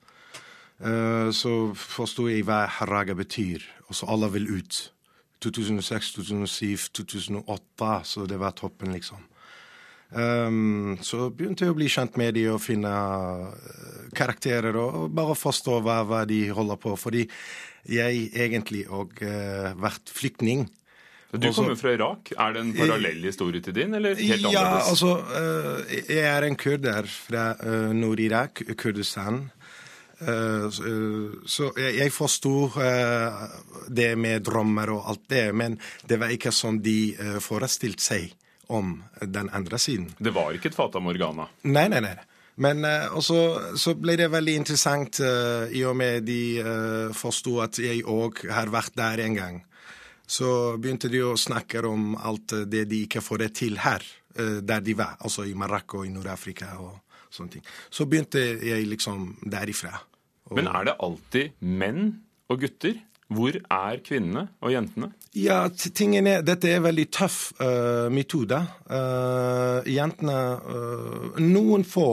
Så 1.37 1.51
forsto 1.77 2.25
jeg 2.31 2.47
hva 2.47 2.63
haraga 2.79 3.13
betyr, 3.19 3.67
og 3.85 3.99
så 3.99 4.09
alle 4.09 4.31
vil 4.33 4.49
ut. 4.55 4.81
2006, 5.41 6.15
2007, 6.17 6.89
2008, 6.97 7.91
så 8.05 8.25
det 8.25 8.41
var 8.41 8.57
toppen, 8.57 8.93
liksom. 8.97 9.21
Um, 10.11 10.97
så 10.99 11.29
begynte 11.31 11.63
jeg 11.63 11.71
å 11.71 11.77
bli 11.77 11.87
kjent 11.87 12.17
med 12.19 12.35
dem 12.35 12.57
og 12.57 12.59
finne 12.59 12.89
karakterer 14.17 14.75
og 14.77 15.11
bare 15.15 15.35
forstå 15.37 15.79
hva, 15.85 16.01
hva 16.07 16.25
de 16.29 16.43
holder 16.53 16.79
på. 16.81 16.95
Fordi 16.99 17.25
jeg 17.89 18.27
egentlig 18.37 18.85
òg 18.93 19.23
uh, 19.25 19.71
vært 19.81 20.11
flyktning. 20.13 20.67
Du 21.31 21.47
kommer 21.55 21.77
fra 21.79 21.93
Irak. 21.95 22.33
Er 22.35 22.53
det 22.53 22.61
en 22.65 22.73
parallell 22.75 23.23
historie 23.23 23.63
til 23.63 23.73
din, 23.77 23.95
eller 23.95 24.19
helt 24.19 24.45
annerledes? 24.45 24.53
Ja, 24.53 24.83
altså, 24.91 25.15
uh, 25.31 25.95
jeg 26.11 26.27
er 26.27 26.45
en 26.45 26.59
kurder 26.59 27.07
fra 27.07 27.45
uh, 27.63 27.89
Nord-Irak, 27.95 28.65
Kurdistan. 28.77 29.47
Så 30.21 31.71
jeg, 31.81 32.11
forsto 32.13 32.69
det 33.89 34.11
med 34.21 34.43
drømmer 34.45 34.91
og 34.93 35.07
alt 35.09 35.23
det, 35.33 35.47
men 35.57 35.79
det 36.05 36.19
var 36.21 36.29
ikke 36.29 36.51
som 36.53 36.77
de 36.77 37.15
forestilte 37.41 38.05
seg 38.05 38.27
om 38.69 38.99
den 39.17 39.49
andre 39.49 39.79
siden. 39.81 40.11
Det 40.21 40.29
var 40.35 40.53
ikke 40.53 40.69
et 40.69 40.77
Fata 40.77 41.01
Morgana? 41.01 41.47
Nei, 41.65 41.87
nei, 41.89 42.03
nei. 42.05 42.13
Men 42.61 42.85
også, 42.85 43.75
så 43.79 43.95
ble 43.97 44.13
det 44.19 44.27
veldig 44.29 44.53
interessant 44.59 45.17
i 45.21 45.81
og 45.87 45.95
med 45.97 46.27
de 46.27 46.41
uh, 46.61 47.13
forsto 47.17 47.55
at 47.63 47.79
jeg 47.81 48.03
òg 48.05 48.43
har 48.53 48.69
vært 48.69 48.93
der 48.99 49.23
en 49.23 49.37
gang. 49.37 49.57
Så 50.29 50.77
begynte 50.77 51.09
de 51.09 51.23
å 51.25 51.33
snakke 51.39 51.81
om 51.89 52.13
alt 52.15 52.53
det 52.69 52.83
de 52.91 53.01
ikke 53.07 53.23
får 53.25 53.41
det 53.41 53.49
til 53.57 53.79
her, 53.81 54.05
der 54.37 54.83
de 54.85 54.93
var. 54.95 55.17
Altså 55.25 55.43
i 55.49 55.55
Marokko, 55.57 56.05
i 56.05 56.13
Nord-Afrika 56.13 56.69
og 56.79 57.01
sånne 57.33 57.57
ting. 57.57 57.65
Så 57.91 58.07
begynte 58.07 58.39
jeg 58.63 58.87
liksom 58.87 59.33
derifra. 59.43 59.97
Men 60.55 60.69
er 60.71 60.87
det 60.87 60.95
alltid 61.03 61.57
menn 61.63 62.13
og 62.51 62.63
gutter? 62.63 62.99
Hvor 63.31 63.55
er 63.55 64.01
kvinnene 64.03 64.47
og 64.59 64.73
jentene? 64.73 65.11
Ja, 65.37 65.63
tingen 65.71 66.27
er, 66.27 66.41
Dette 66.43 66.67
er 66.73 66.83
veldig 66.83 67.05
tøff 67.15 67.37
uh, 67.61 68.09
metode. 68.11 68.59
Uh, 68.89 69.79
jentene 69.87 70.37
uh, 70.59 71.39
Noen 71.39 71.87
få 71.87 72.09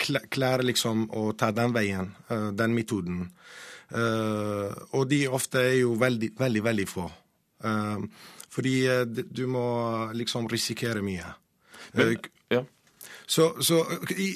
klarer 0.00 0.64
liksom 0.64 1.08
å 1.12 1.26
ta 1.36 1.50
den 1.52 1.74
veien, 1.74 2.06
den 2.56 2.72
metoden. 2.72 3.18
og 4.96 5.02
de 5.10 5.18
ofte 5.28 5.60
er 5.60 5.74
jo 5.82 5.90
veldig, 6.00 6.30
veldig, 6.38 6.62
veldig 6.64 6.86
få. 6.88 7.04
fordi 8.48 8.74
du 9.28 9.42
må 9.46 9.66
liksom 10.16 10.48
risikere 10.48 11.02
mye. 11.04 11.34
Men. 12.00 12.16
Så, 13.30 13.44
så 13.62 13.84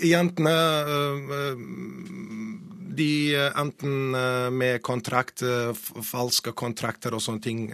jentene 0.06 0.54
de 2.94 3.10
enten 3.58 4.14
med 4.54 4.78
kontrakt, 4.86 5.42
falske 6.06 6.52
kontrakter 6.54 7.16
og 7.16 7.24
sånne 7.24 7.42
ting, 7.42 7.64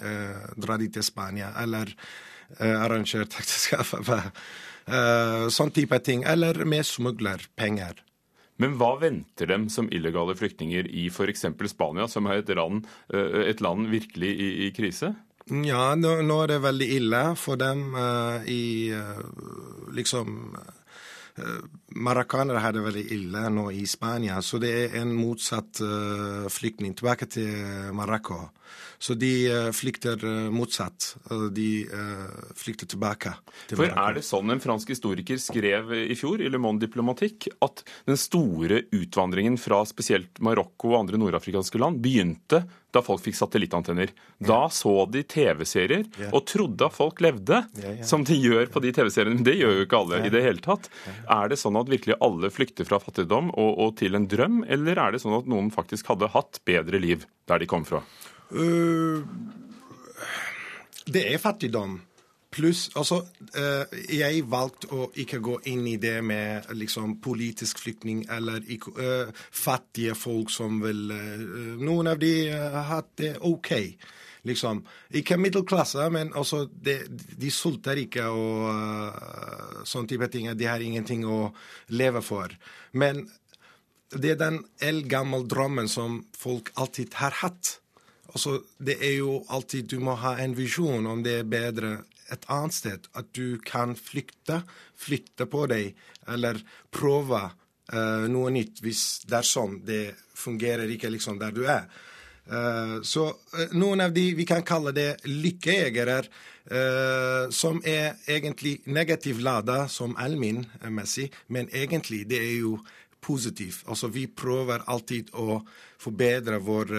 drar 0.56 0.80
de 0.80 0.88
til 0.94 1.04
Spania, 1.04 1.50
eller 1.60 1.92
arrangert 2.56 3.36
ekteskap. 3.36 3.92
Sånn 5.52 5.74
type 5.76 6.00
ting. 6.08 6.24
Eller 6.24 6.64
med 6.64 6.88
smuglerpenger. 6.88 8.00
Men 8.60 8.76
hva 8.76 8.90
venter 9.00 9.48
dem 9.48 9.70
som 9.72 9.88
illegale 9.88 10.34
flyktninger 10.36 10.88
i 10.92 11.06
f.eks. 11.08 11.46
Spania, 11.72 12.06
som 12.12 12.28
er 12.28 12.42
et 12.42 12.52
land, 12.52 12.84
et 13.08 13.62
land 13.64 13.88
virkelig 13.88 14.32
i, 14.36 14.48
i, 14.66 14.72
krise? 14.76 15.14
Ja, 15.48 15.94
nå, 15.96 16.18
nå, 16.28 16.36
er 16.44 16.52
det 16.52 16.58
veldig 16.66 16.88
ille 16.98 17.22
for 17.40 17.58
dem 17.58 17.94
uh, 17.96 18.44
i 18.44 18.92
uh, 18.92 19.22
liksom 19.96 20.52
Marokkanere 22.00 22.62
har 22.62 22.74
det 22.74 22.84
veldig 22.84 23.02
ille 23.16 23.42
nå 23.50 23.66
i 23.74 23.82
Spania, 23.88 24.38
så 24.42 24.60
det 24.62 24.70
er 24.70 24.96
en 25.00 25.10
motsatt 25.16 25.80
flyktning 26.52 26.94
tilbake 26.98 27.26
til 27.30 27.50
Marokko. 27.96 28.38
Så 29.00 29.16
de 29.18 29.32
uh, 29.50 29.70
flykter 29.74 30.20
motsatt. 30.54 31.16
De 31.56 31.70
flykter 32.54 32.86
tilbake. 32.92 33.32
Til 33.66 33.80
For 33.80 33.90
er 33.90 34.14
det 34.14 34.22
sånn 34.26 34.52
en 34.54 34.62
fransk 34.62 34.92
historiker 34.94 35.40
skrev 35.42 35.90
i 35.96 36.14
fjor 36.18 36.44
i 36.44 36.50
Le 36.52 36.60
Monde 36.62 36.84
Diplomatique, 36.84 37.50
at 37.64 37.82
den 38.06 38.20
store 38.20 38.84
utvandringen 38.94 39.58
fra 39.58 39.82
spesielt 39.88 40.38
Marokko 40.44 40.92
og 40.92 41.00
andre 41.00 41.18
nordafrikanske 41.20 41.80
land 41.82 41.98
begynte 42.04 42.62
da 42.94 43.02
folk 43.04 43.22
fikk 43.24 43.38
satellittantenner. 43.38 44.12
Da 44.42 44.64
så 44.72 45.04
de 45.10 45.22
TV-serier 45.22 46.06
og 46.30 46.44
trodde 46.50 46.88
at 46.88 46.96
folk 46.96 47.22
levde 47.24 47.62
som 48.06 48.24
de 48.26 48.36
gjør 48.36 48.70
på 48.72 48.82
de 48.84 48.92
TV-seriene. 48.96 49.38
Men 49.38 49.46
det 49.46 49.56
gjør 49.60 49.78
jo 49.78 49.86
ikke 49.86 50.02
alle 50.02 50.22
i 50.26 50.32
det 50.32 50.42
hele 50.44 50.64
tatt. 50.64 50.90
Er 51.30 51.52
det 51.52 51.60
sånn 51.60 51.78
at 51.80 51.90
virkelig 51.92 52.18
alle 52.24 52.50
flykter 52.52 52.88
fra 52.88 53.00
fattigdom 53.02 53.52
og, 53.54 53.70
og 53.86 53.96
til 54.00 54.18
en 54.18 54.28
drøm, 54.30 54.62
eller 54.68 54.98
er 54.98 55.14
det 55.14 55.22
sånn 55.22 55.38
at 55.38 55.50
noen 55.50 55.70
faktisk 55.74 56.10
hadde 56.12 56.32
hatt 56.34 56.62
bedre 56.68 57.00
liv 57.02 57.26
der 57.50 57.62
de 57.62 57.70
kom 57.70 57.86
fra? 57.88 58.02
Uh, 58.50 59.22
det 61.10 61.26
er 61.30 61.42
fattigdom. 61.42 62.00
Pluss 62.50 62.88
Altså, 62.98 63.20
uh, 63.54 63.98
jeg 64.10 64.44
valgte 64.50 64.90
å 64.90 65.08
ikke 65.22 65.38
gå 65.44 65.58
inn 65.70 65.84
i 65.86 65.96
det 66.02 66.16
med 66.26 66.70
liksom 66.74 67.18
politisk 67.22 67.78
flyktning 67.78 68.24
eller 68.30 68.64
uh, 68.66 69.30
fattige 69.50 70.16
folk 70.18 70.50
som 70.50 70.80
vil 70.82 71.12
Noen 71.80 72.10
av 72.10 72.18
de 72.18 72.32
har 72.50 72.88
hatt 72.90 73.12
det 73.22 73.36
OK. 73.46 73.70
Liksom. 74.42 74.80
Ikke 75.20 75.36
middelklasse, 75.36 76.06
men 76.12 76.32
altså, 76.34 76.64
de, 76.72 76.96
de 77.10 77.50
sulter 77.52 78.00
ikke 78.02 78.24
og 78.32 78.70
uh, 78.72 79.82
sånne 79.84 80.10
type 80.10 80.30
ting. 80.32 80.48
De 80.56 80.68
har 80.68 80.80
ingenting 80.82 81.26
å 81.28 81.50
leve 81.92 82.22
for. 82.24 82.54
Men 82.92 83.26
det 84.10 84.34
er 84.34 84.40
den 84.40 84.62
eldgamle 84.82 85.44
drømmen 85.50 85.90
som 85.90 86.22
folk 86.36 86.72
alltid 86.80 87.14
har 87.20 87.36
hatt. 87.44 87.76
Altså, 88.30 88.60
det 88.78 88.96
er 89.02 89.16
jo 89.18 89.40
alltid 89.50 89.88
Du 89.90 89.98
må 90.02 90.14
ha 90.22 90.36
en 90.38 90.54
visjon 90.54 91.06
om 91.10 91.22
det 91.22 91.40
er 91.40 91.48
bedre 91.50 91.96
et 92.32 92.46
annet 92.52 92.76
sted. 92.76 93.08
At 93.16 93.32
du 93.36 93.58
kan 93.64 93.96
flykte, 93.98 94.62
flytte 94.98 95.46
på 95.50 95.64
deg, 95.70 95.96
eller 96.30 96.60
prøve 96.94 97.42
uh, 97.46 98.26
noe 98.30 98.52
nytt 98.54 98.82
hvis 98.84 99.04
er 99.30 99.46
sånn. 99.46 99.80
Det 99.86 100.04
fungerer 100.38 100.90
ikke 100.90 101.12
liksom 101.12 101.40
der 101.40 101.56
du 101.56 101.64
er. 101.66 101.90
Uh, 102.50 103.00
så 103.06 103.28
uh, 103.30 103.66
noen 103.78 104.06
av 104.06 104.14
de 104.16 104.30
vi 104.38 104.46
kan 104.48 104.64
kalle 104.66 104.94
det 104.96 105.12
lykkejegere, 105.28 106.22
som 107.50 107.80
er 107.88 108.20
egentlig 108.30 108.76
negativt 108.94 109.40
lada 109.42 109.88
som 109.90 110.12
allmennmessig, 110.20 111.24
men 111.50 111.66
egentlig 111.74 112.20
det 112.30 112.38
er 112.38 112.52
jo 112.60 112.76
positivt. 113.24 113.80
Altså 113.90 114.06
vi 114.12 114.26
prøver 114.28 114.84
alltid 114.86 115.32
å 115.40 115.56
forbedre 115.98 116.60
vår 116.62 116.92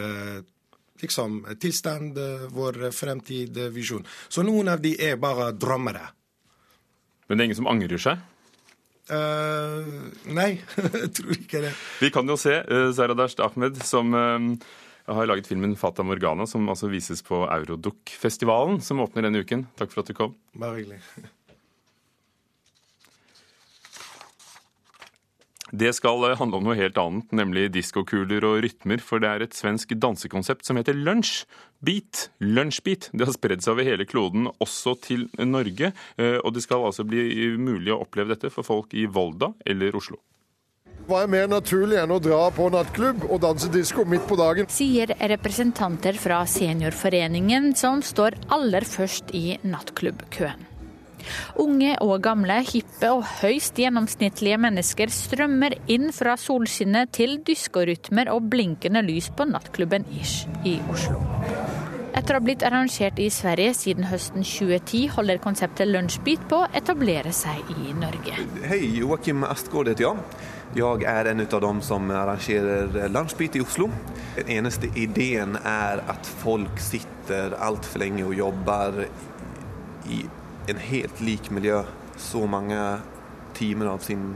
liksom, 1.04 1.42
tilstand, 1.62 2.18
eh, 2.18 2.48
vår 2.54 2.92
fremtid, 2.96 3.58
eh, 3.58 3.72
visjon. 3.74 4.06
Så 4.30 4.44
noen 4.46 4.72
av 4.72 4.82
de 4.84 4.96
er 5.00 5.18
bare 5.22 5.52
drømmere. 5.54 6.06
Men 7.28 7.38
det 7.38 7.44
er 7.44 7.50
ingen 7.52 7.62
som 7.62 7.72
angrer 7.72 8.02
seg? 8.02 8.22
Uh, 9.12 10.08
nei, 10.32 10.62
jeg 11.02 11.10
tror 11.18 11.34
ikke 11.36 11.64
det. 11.66 11.74
Vi 12.00 12.12
kan 12.14 12.30
jo 12.30 12.38
se 12.40 12.54
uh, 12.64 12.92
Zaradasht 12.96 13.42
Ahmed, 13.44 13.82
som 13.84 14.14
uh, 14.16 14.40
har 15.10 15.28
laget 15.28 15.50
filmen 15.50 15.76
'Fata 15.76 16.06
Morgana', 16.06 16.48
som 16.48 16.70
altså 16.70 16.88
vises 16.92 17.24
på 17.26 17.44
Euroduk-festivalen, 17.50 18.80
som 18.82 19.02
åpner 19.04 19.28
denne 19.28 19.44
uken. 19.44 19.66
Takk 19.80 19.92
for 19.92 20.04
at 20.04 20.12
du 20.12 20.16
kom. 20.16 20.36
Bare 20.56 20.80
hyggelig. 20.80 21.02
Det 25.72 25.94
skal 25.96 26.26
eh, 26.28 26.38
handle 26.40 26.60
om 26.60 26.68
noe 26.68 26.78
helt 26.80 26.98
annet, 27.00 27.30
nemlig 27.36 27.70
diskokuler 27.76 28.44
og 28.48 28.62
rytmer. 28.66 29.04
For 29.04 29.24
det 29.24 29.30
er 29.32 29.46
et 29.46 29.58
svensk 29.58 29.96
dansekonsept 29.96 30.68
som 30.68 30.80
heter 30.80 30.98
lunsj. 30.98 31.46
Beat, 31.82 32.28
lunsjbeat. 32.44 33.10
Det 33.16 33.26
har 33.26 33.36
spredd 33.36 33.64
seg 33.64 33.76
over 33.76 33.88
hele 33.88 34.06
kloden, 34.06 34.50
også 34.62 34.98
til 35.02 35.30
Norge. 35.40 35.94
Eh, 36.18 36.38
og 36.44 36.54
det 36.56 36.66
skal 36.66 36.84
altså 36.90 37.08
bli 37.08 37.56
mulig 37.58 37.94
å 37.96 38.02
oppleve 38.04 38.36
dette 38.36 38.52
for 38.54 38.68
folk 38.68 38.94
i 38.94 39.08
Volda 39.08 39.54
eller 39.66 39.96
Oslo. 39.98 40.20
Hva 41.08 41.24
er 41.26 41.32
mer 41.32 41.48
naturlig 41.50 41.98
enn 41.98 42.14
å 42.14 42.20
dra 42.22 42.44
på 42.54 42.68
nattklubb 42.72 43.26
og 43.26 43.42
danse 43.44 43.72
disko 43.74 44.06
midt 44.08 44.28
på 44.30 44.38
dagen? 44.40 44.70
Sier 44.72 45.16
representanter 45.34 46.20
fra 46.20 46.44
Seniorforeningen, 46.48 47.72
som 47.80 48.04
står 48.06 48.38
aller 48.54 48.86
først 48.88 49.34
i 49.36 49.58
nattklubbkøen. 49.66 50.71
Unge 51.62 51.96
og 52.04 52.18
gamle, 52.26 52.62
hippe 52.68 53.12
og 53.14 53.26
høyst 53.42 53.80
gjennomsnittlige 53.82 54.60
mennesker 54.62 55.12
strømmer 55.14 55.78
inn 55.92 56.10
fra 56.16 56.38
solskinnet 56.40 57.14
til 57.18 57.40
dyskorytmer 57.48 58.32
og 58.34 58.50
blinkende 58.52 59.04
lys 59.06 59.32
på 59.36 59.48
nattklubben 59.50 60.08
Ish 60.22 60.48
i 60.68 60.80
Oslo. 60.92 61.20
Etter 62.12 62.36
å 62.36 62.42
ha 62.42 62.44
blitt 62.44 62.64
arrangert 62.68 63.20
i 63.24 63.30
Sverige 63.32 63.72
siden 63.78 64.10
høsten 64.10 64.44
2010, 64.44 65.14
holder 65.16 65.40
konseptet 65.44 65.88
Lunsjbit 65.88 66.44
på 66.52 66.60
å 66.66 66.68
etablere 66.76 67.32
seg 67.36 67.70
i 67.72 67.94
Norge. 67.96 68.36
Hei, 68.68 68.82
Joakim 69.00 69.46
Astgård 69.48 69.94
heter 69.94 70.10
jeg. 70.10 70.26
Jeg 70.76 71.08
er 71.08 71.30
en 71.32 71.44
av 71.44 71.64
dem 71.64 71.80
som 71.84 72.12
arrangerer 72.16 73.10
Lunsjbit 73.12 73.56
i 73.60 73.64
Oslo. 73.64 73.88
Den 74.36 74.52
eneste 74.60 74.92
ideen 75.00 75.56
er 75.64 76.04
at 76.12 76.28
folk 76.44 76.84
sitter 76.84 77.56
altfor 77.60 78.04
lenge 78.04 78.28
og 78.28 78.36
jobber 78.36 79.02
i 80.12 80.22
en 80.70 80.82
helt 80.82 81.22
lik 81.24 81.50
miljø 81.54 81.82
så 82.22 82.46
mange 82.50 82.78
timer 83.58 83.94
av 83.94 84.04
sin, 84.06 84.36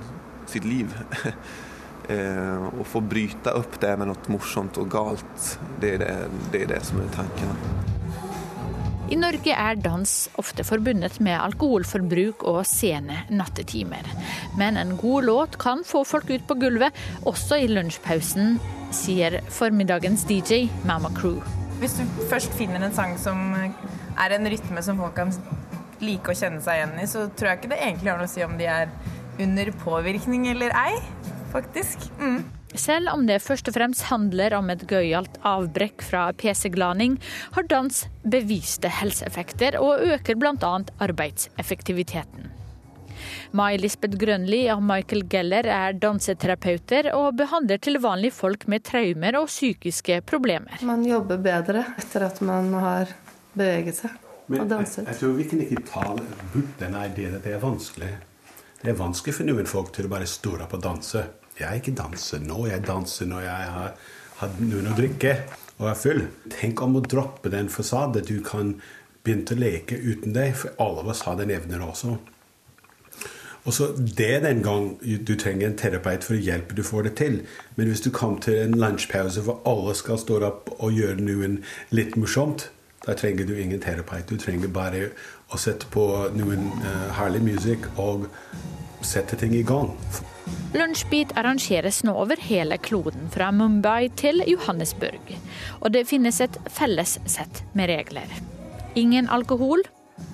sitt 0.49 0.65
liv. 0.65 0.93
eh, 2.09 2.65
å 2.65 2.85
få 2.87 3.01
bryte 3.05 3.53
opp 3.55 3.79
det 3.81 3.93
med 3.99 4.11
noe 4.11 4.33
morsomt 4.33 4.79
og 4.81 4.89
galt, 4.93 5.51
det 5.81 5.97
er 5.97 6.03
det, 6.03 6.15
det 6.53 6.65
er 6.65 6.73
det, 6.75 6.81
som 6.87 7.01
er 7.03 7.13
tanken. 7.15 7.53
I 9.05 9.17
Norge 9.21 9.53
er 9.53 9.75
dans 9.77 10.11
ofte 10.41 10.63
forbundet 10.65 11.19
med 11.21 11.37
alkoholforbruk 11.37 12.41
og 12.49 12.63
sene 12.65 13.19
nattetimer. 13.29 14.07
Men 14.57 14.79
en 14.81 14.95
god 14.97 15.27
låt 15.27 15.57
kan 15.61 15.83
få 15.85 16.01
folk 16.09 16.31
ut 16.33 16.47
på 16.49 16.57
gulvet, 16.63 16.95
også 17.29 17.59
i 17.61 17.67
lunsjpausen, 17.69 18.57
sier 18.89 19.43
formiddagens 19.53 20.25
DJ 20.25 20.65
Mama 20.89 21.13
Crew. 21.13 21.37
Hvis 21.77 21.99
du 21.99 22.25
først 22.31 22.55
finner 22.57 22.81
en 22.81 22.97
sang 22.97 23.13
som 23.21 23.53
er 23.53 24.33
en 24.33 24.49
rytme 24.49 24.81
som 24.81 24.97
folk 24.97 25.13
kan 25.19 25.33
like 26.03 26.31
å 26.31 26.37
kjenne 26.37 26.61
seg 26.63 26.81
igjen 26.81 26.97
i, 27.01 27.07
så 27.07 27.27
tror 27.31 27.51
jeg 27.51 27.61
ikke 27.61 27.71
det 27.75 27.81
egentlig 27.83 28.11
har 28.11 28.19
noe 28.21 28.29
å 28.29 28.33
si 28.35 28.43
om 28.45 28.57
de 28.59 28.67
er 28.71 28.91
under 29.41 29.71
påvirkning 29.83 30.47
eller 30.51 30.75
ei, 30.79 30.99
faktisk. 31.53 32.09
Mm. 32.19 32.43
Selv 32.75 33.13
om 33.13 33.23
det 33.27 33.39
først 33.43 33.69
og 33.71 33.77
fremst 33.77 34.07
handler 34.09 34.55
om 34.57 34.67
et 34.73 34.83
gøyalt 34.89 35.37
avbrekk 35.47 36.03
fra 36.03 36.27
PC-glaning, 36.35 37.15
har 37.55 37.67
dans 37.71 38.01
beviste 38.27 38.91
helseeffekter 38.91 39.79
og 39.79 40.03
øker 40.03 40.35
bl.a. 40.39 40.75
arbeidseffektiviteten. 41.07 42.51
Mai 43.55 43.77
Lisbeth 43.79 44.19
Grønli 44.19 44.65
og 44.73 44.83
Michael 44.83 45.23
Geller 45.31 45.69
er 45.71 45.95
danseterapeuter 45.95 47.13
og 47.15 47.37
behandler 47.39 47.79
til 47.79 48.01
vanlig 48.03 48.33
folk 48.35 48.67
med 48.71 48.83
traumer 48.87 49.39
og 49.39 49.47
psykiske 49.47 50.19
problemer. 50.27 50.83
Man 50.83 51.05
jobber 51.07 51.39
bedre 51.39 51.87
etter 51.95 52.27
at 52.27 52.43
man 52.43 52.73
har 52.75 53.15
beveget 53.55 54.03
seg. 54.03 54.24
Men 54.47 54.69
jeg, 54.69 54.87
jeg, 55.01 55.17
tror 55.17 55.33
vi 55.39 55.47
kan 55.49 55.61
ikke 55.63 55.83
ta 55.89 56.05
bort 56.53 56.75
den 56.79 56.97
ideen 56.99 57.37
at 57.37 57.45
det 57.47 57.55
er 57.55 57.63
vanskelig. 57.63 58.11
Det 58.81 58.91
er 58.91 58.99
vanskelig 58.99 59.33
for 59.39 59.49
noen 59.49 59.69
folk 59.69 59.89
til 59.95 60.05
å 60.05 60.11
bare 60.11 60.29
stå 60.29 60.59
opp 60.61 60.75
og 60.77 60.83
danse. 60.83 61.23
Jeg 61.57 61.65
er 61.69 61.79
ikke 61.79 61.95
danser 61.97 62.43
nå, 62.43 62.65
jeg 62.69 62.83
danser 62.85 63.29
når 63.31 63.47
jeg 63.47 63.71
har 63.77 63.95
hatt 64.41 64.59
noen 64.61 64.91
å 64.91 64.97
drikke 64.97 65.33
og 65.79 65.89
er 65.89 65.97
full. 65.97 66.21
Tenk 66.53 66.83
om 66.85 66.99
å 66.99 67.03
droppe 67.03 67.49
den 67.51 67.71
fasade. 67.73 68.21
Du 68.27 68.37
kan 68.45 68.75
begynne 69.25 69.55
å 69.55 69.59
leke 69.59 69.97
uten 69.97 70.35
deg, 70.35 70.53
for 70.59 70.75
alle 70.83 71.01
av 71.01 71.11
oss 71.15 71.25
har 71.25 71.39
den 71.39 71.53
evnen 71.55 71.83
også. 71.87 72.17
Og 73.65 73.73
så 73.73 73.87
Det 73.97 74.43
den 74.43 74.61
gang 74.61 74.99
du 75.01 75.35
trenger 75.35 75.67
en 75.67 75.77
terapeut 75.77 76.23
for 76.23 76.35
å 76.35 76.43
hjelpe 76.47 76.75
du 76.77 76.83
får 76.83 77.03
det 77.03 77.15
til. 77.17 77.39
Men 77.75 77.89
hvis 77.89 78.05
du 78.05 78.11
kommer 78.11 78.39
til 78.39 78.59
en 78.61 78.77
lunsjpause 78.77 79.41
hvor 79.41 79.63
alle 79.65 79.95
skal 79.95 80.21
stå 80.21 80.37
opp 80.45 80.69
og 80.77 80.93
gjøre 80.93 81.25
noe 81.25 81.49
litt 81.89 82.13
morsomt, 82.15 82.69
da 83.05 83.15
trenger 83.17 83.45
du 83.45 83.55
ingen 83.61 83.81
terapeut. 83.81 84.27
Du 84.29 84.37
trenger 84.41 84.71
bare 84.73 85.09
å 85.53 85.59
sette 85.61 85.87
på 85.93 86.05
noen 86.35 86.69
uh, 86.81 87.11
herlig 87.19 87.43
musikk 87.45 87.87
og 88.01 88.27
sette 89.05 89.37
ting 89.37 89.53
i 89.55 89.63
gang. 89.65 89.93
Lunsjbit 90.75 91.31
arrangeres 91.39 92.01
nå 92.05 92.13
over 92.19 92.41
hele 92.41 92.77
kloden, 92.81 93.29
fra 93.33 93.51
Mumbai 93.53 94.09
til 94.17 94.43
Johannesburg. 94.49 95.35
Og 95.81 95.93
det 95.95 96.05
finnes 96.09 96.41
et 96.43 96.57
felles 96.73 97.17
sett 97.29 97.63
med 97.77 97.89
regler. 97.93 98.31
Ingen 98.95 99.29
alkohol, 99.29 99.85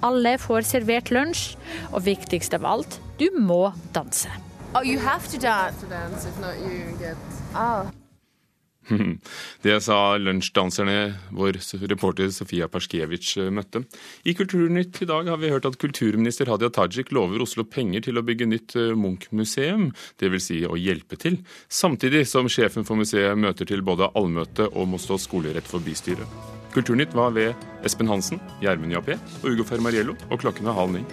alle 0.05 0.37
får 0.41 0.65
servert 0.69 1.11
lunsj, 1.13 1.55
og 1.91 2.05
viktigst 2.07 2.55
av 2.57 2.65
alt, 2.65 2.99
du 3.19 3.27
må 3.37 3.71
danse. 3.95 4.31
Oh, 4.73 4.83
you 4.85 4.99
have 4.99 5.27
to 5.27 5.37
dance. 5.37 5.81
To 5.81 5.87
dance 5.87 6.25
if 6.25 6.39
not 6.39 6.55
you 6.63 6.95
get... 6.99 7.17
oh. 7.53 7.91
Det 9.65 9.77
sa 9.83 10.17
lunsjdanserne 10.17 11.13
vår 11.35 11.59
reporter 11.87 12.31
Sofia 12.33 12.67
Perskevitsj 12.71 13.43
eh, 13.45 13.51
møtte. 13.53 13.83
I 14.25 14.35
Kulturnytt 14.37 15.01
i 15.03 15.09
dag 15.09 15.29
har 15.29 15.41
vi 15.41 15.51
hørt 15.53 15.67
at 15.69 15.77
kulturminister 15.81 16.49
Hadia 16.51 16.71
Tajik 16.73 17.13
lover 17.15 17.43
Oslo 17.45 17.65
penger 17.65 18.07
til 18.07 18.19
å 18.19 18.25
bygge 18.25 18.49
nytt 18.49 18.77
eh, 18.79 18.93
Munch-museum, 18.97 19.91
dvs. 20.21 20.47
Si 20.51 20.63
å 20.65 20.77
hjelpe 20.79 21.19
til, 21.21 21.37
samtidig 21.69 22.25
som 22.27 22.49
sjefen 22.49 22.87
for 22.87 22.99
museet 22.99 23.37
møter 23.37 23.69
til 23.69 23.85
både 23.85 24.09
allmøte 24.17 24.65
og 24.71 24.89
må 24.89 25.01
stå 25.01 25.19
skolerett 25.21 25.69
for 25.69 25.83
bystyret. 25.85 26.25
Kulturnytt 26.73 27.13
var 27.15 27.35
ved 27.35 27.53
Espen 27.85 28.09
Hansen, 28.09 28.41
Gjermund 28.63 28.95
Jappé 28.95 29.19
og 29.43 29.51
Ugo 29.51 29.67
Fermariello, 29.67 30.17
og 30.31 30.41
klokken 30.41 30.71
er 30.71 30.77
halv 30.79 30.97
ni. 30.97 31.05